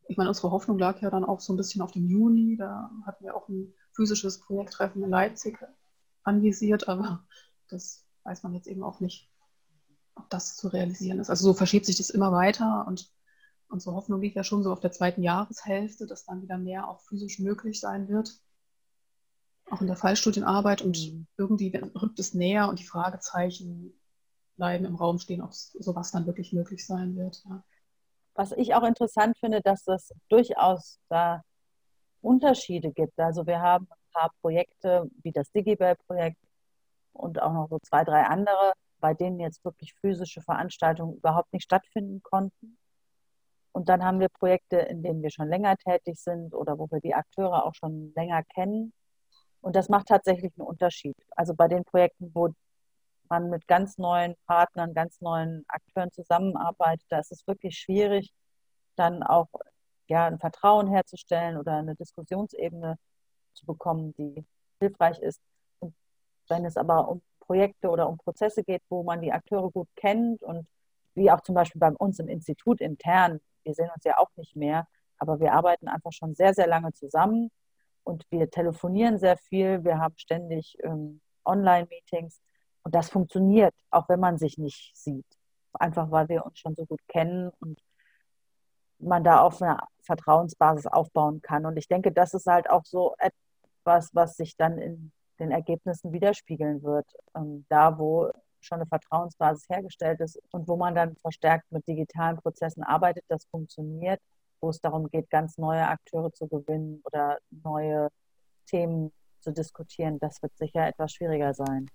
Ich 0.09 0.16
meine, 0.16 0.30
unsere 0.30 0.51
Hoffnung 0.51 0.80
lag 0.80 1.01
ja 1.01 1.11
dann 1.11 1.24
auch 1.24 1.39
so 1.39 1.53
ein 1.53 1.57
bisschen 1.57 1.80
auf 1.80 1.93
dem 1.93 2.09
Juni. 2.09 2.57
Da 2.57 2.91
hatten 3.07 3.24
wir 3.24 3.37
auch 3.37 3.49
ein 3.49 3.72
physisches 3.93 4.41
Projekttreffen 4.41 5.01
in 5.05 5.11
Leipzig 5.11 5.59
anvisiert, 6.24 6.89
aber 6.89 7.24
das 7.68 8.05
weiß 8.24 8.43
man 8.43 8.53
jetzt 8.53 8.66
eben 8.66 8.83
auch 8.83 8.99
nicht, 8.99 9.30
ob 10.16 10.28
das 10.28 10.57
zu 10.57 10.66
realisieren 10.66 11.20
ist. 11.20 11.30
Also 11.30 11.45
so 11.45 11.55
verschiebt 11.55 11.87
sich 11.87 11.99
das 11.99 12.11
immer 12.11 12.33
weiter 12.33 12.85
und 12.89 13.12
unsere 13.68 13.95
Hoffnung 13.95 14.20
liegt 14.20 14.35
ja 14.35 14.43
schon 14.43 14.64
so 14.64 14.72
auf 14.72 14.80
der 14.80 14.91
zweiten 14.91 15.22
Jahreshälfte, 15.22 16.09
dass 16.09 16.24
dann 16.24 16.43
wieder 16.43 16.59
mehr 16.59 16.89
auch 16.89 17.01
physisch 17.01 17.39
möglich 17.39 17.78
sein 17.78 18.09
wird. 18.09 18.43
Auch 19.71 19.81
in 19.81 19.87
der 19.87 19.97
Fallstudienarbeit 19.97 20.83
und 20.83 20.99
mhm. 20.99 21.27
irgendwie 21.37 21.75
rückt 21.77 22.19
es 22.19 22.35
näher 22.35 22.69
und 22.69 22.79
die 22.79 22.87
Fragezeichen 22.87 23.99
bleiben 24.57 24.85
im 24.85 24.97
Raum 24.97 25.19
stehen, 25.19 25.43
ob 25.43 25.55
sowas 25.55 26.11
dann 26.11 26.27
wirklich 26.27 26.53
möglich 26.53 26.87
sein 26.87 27.17
wird. 27.17 27.43
Ja. 27.49 27.65
Was 28.35 28.53
ich 28.53 28.75
auch 28.75 28.83
interessant 28.83 29.39
finde, 29.39 29.61
dass 29.61 29.87
es 29.89 30.13
durchaus 30.29 30.99
da 31.09 31.43
Unterschiede 32.21 32.93
gibt. 32.93 33.19
Also 33.19 33.47
wir 33.47 33.61
haben 33.61 33.89
ein 33.91 34.13
paar 34.13 34.31
Projekte 34.41 35.11
wie 35.23 35.33
das 35.33 35.51
Digibel-Projekt 35.51 36.39
und 37.13 37.43
auch 37.43 37.53
noch 37.53 37.69
so 37.69 37.79
zwei, 37.83 38.05
drei 38.05 38.23
andere, 38.25 38.73
bei 39.01 39.15
denen 39.15 39.41
jetzt 39.41 39.65
wirklich 39.65 39.95
physische 40.01 40.41
Veranstaltungen 40.41 41.17
überhaupt 41.17 41.53
nicht 41.53 41.65
stattfinden 41.65 42.23
konnten. 42.23 42.79
Und 43.73 43.89
dann 43.89 44.05
haben 44.05 44.21
wir 44.21 44.29
Projekte, 44.29 44.77
in 44.77 45.03
denen 45.03 45.23
wir 45.23 45.31
schon 45.31 45.49
länger 45.49 45.77
tätig 45.77 46.21
sind 46.21 46.55
oder 46.55 46.79
wo 46.79 46.89
wir 46.91 47.01
die 47.01 47.15
Akteure 47.15 47.65
auch 47.65 47.75
schon 47.75 48.13
länger 48.15 48.43
kennen. 48.45 48.93
Und 49.63 49.77
das 49.77 49.89
macht 49.89 50.09
tatsächlich 50.09 50.53
einen 50.59 50.67
Unterschied. 50.67 51.17
Also 51.31 51.55
bei 51.55 51.69
den 51.69 51.85
Projekten, 51.85 52.31
wo 52.35 52.51
man 53.31 53.49
mit 53.49 53.67
ganz 53.67 53.97
neuen 53.97 54.35
Partnern, 54.47 54.93
ganz 54.93 55.21
neuen 55.21 55.65
Akteuren 55.69 56.13
zusammenarbeitet, 56.13 57.07
da 57.09 57.21
ist 57.21 57.33
es 57.33 57.47
wirklich 57.47 57.79
schwierig, 57.79 58.31
dann 58.97 59.23
auch 59.23 59.49
ja, 60.09 60.27
ein 60.27 60.39
Vertrauen 60.39 60.89
herzustellen 60.89 61.57
oder 61.57 61.77
eine 61.77 61.95
Diskussionsebene 61.95 62.99
zu 63.55 63.65
bekommen, 63.65 64.13
die 64.19 64.45
hilfreich 64.81 65.19
ist. 65.21 65.41
Und 65.79 65.95
wenn 66.49 66.65
es 66.67 66.77
aber 66.77 67.09
um 67.09 67.23
Projekte 67.41 67.89
oder 67.89 68.09
um 68.09 68.19
Prozesse 68.19 68.65
geht, 68.65 68.83
wo 68.89 69.05
man 69.05 69.23
die 69.23 69.33
Akteure 69.33 69.71
gut 69.71 69.89
kennt 69.97 70.43
und 70.43 70.67
wie 71.15 71.31
auch 71.31 71.41
zum 71.41 71.55
Beispiel 71.55 71.79
bei 71.79 71.91
uns 71.93 72.19
im 72.19 72.29
Institut 72.29 72.81
intern, 72.81 73.41
wir 73.63 73.75
sehen 73.75 73.91
uns 73.95 74.05
ja 74.05 74.19
auch 74.19 74.31
nicht 74.37 74.57
mehr, 74.57 74.89
aber 75.19 75.39
wir 75.39 75.53
arbeiten 75.53 75.87
einfach 75.89 76.13
schon 76.13 76.35
sehr, 76.35 76.53
sehr 76.53 76.67
lange 76.67 76.93
zusammen 76.93 77.51
und 78.05 78.25
wir 78.31 78.51
telefonieren 78.51 79.19
sehr 79.19 79.37
viel, 79.37 79.85
wir 79.85 79.99
haben 79.99 80.15
ständig 80.17 80.77
ähm, 80.83 81.21
Online-Meetings 81.45 82.41
und 82.83 82.95
das 82.95 83.11
funktioniert, 83.11 83.75
auch 83.91 84.09
wenn 84.09 84.21
man 84.21 84.39
sich 84.39 84.59
nicht 84.59 84.97
sieht. 84.97 85.27
Einfach 85.75 86.11
weil 86.11 86.29
wir 86.29 86.45
uns 86.45 86.59
schon 86.59 86.75
so 86.75 86.85
gut 86.85 87.01
kennen 87.09 87.51
und 87.61 87.81
man 88.99 89.25
da 89.25 89.41
auf 89.41 89.61
einer 89.61 89.89
Vertrauensbasis 90.03 90.87
aufbauen 90.87 91.43
kann. 91.43 91.67
Und 91.67 91.77
ich 91.77 91.89
denke, 91.89 92.13
das 92.13 92.35
ist 92.35 92.47
halt 92.47 92.71
auch 92.71 92.85
so 92.85 93.15
etwas, 93.19 94.15
was 94.15 94.37
sich 94.37 94.57
dann 94.57 94.79
in 94.79 95.13
den 95.39 95.51
Ergebnissen 95.51 96.13
widerspiegeln 96.13 96.83
wird. 96.83 97.07
Ähm, 97.35 97.65
da, 97.69 97.99
wo 97.99 98.31
schon 98.61 98.77
eine 98.77 98.87
Vertrauensbasis 98.87 99.69
hergestellt 99.69 100.21
ist 100.21 100.41
und 100.53 100.69
wo 100.69 100.77
man 100.77 100.95
dann 100.95 101.17
verstärkt 101.17 101.71
mit 101.73 101.87
digitalen 101.87 102.37
Prozessen 102.37 102.83
arbeitet, 102.85 103.25
das 103.29 103.45
funktioniert, 103.47 104.21
wo 104.63 104.71
es 104.71 104.81
darum 104.81 105.09
geht, 105.11 105.29
ganz 105.29 105.59
neue 105.59 105.87
Akteure 105.87 106.33
zu 106.33 106.49
gewinnen 106.49 107.03
oder 107.05 107.39
neue 107.51 108.09
Themen 108.67 109.13
zu 109.41 109.53
diskutieren, 109.53 110.19
das 110.19 110.41
wird 110.43 110.57
sicher 110.57 110.87
etwas 110.87 111.13
schwieriger 111.13 111.53
sein. 111.53 111.91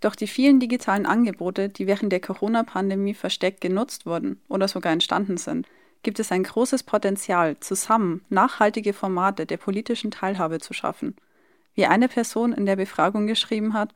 Doch 0.00 0.16
die 0.16 0.26
vielen 0.26 0.58
digitalen 0.58 1.06
Angebote, 1.06 1.68
die 1.68 1.86
während 1.86 2.10
der 2.10 2.20
Corona-Pandemie 2.20 3.14
versteckt 3.14 3.60
genutzt 3.60 4.06
wurden 4.06 4.40
oder 4.48 4.66
sogar 4.66 4.92
entstanden 4.92 5.36
sind, 5.36 5.68
gibt 6.02 6.18
es 6.18 6.32
ein 6.32 6.42
großes 6.42 6.82
Potenzial, 6.82 7.60
zusammen 7.60 8.24
nachhaltige 8.28 8.94
Formate 8.94 9.46
der 9.46 9.58
politischen 9.58 10.10
Teilhabe 10.10 10.58
zu 10.58 10.72
schaffen– 10.72 11.14
wie 11.74 11.86
eine 11.86 12.08
Person 12.08 12.52
in 12.52 12.66
der 12.66 12.76
Befragung 12.76 13.26
geschrieben 13.26 13.74
hat, 13.74 13.94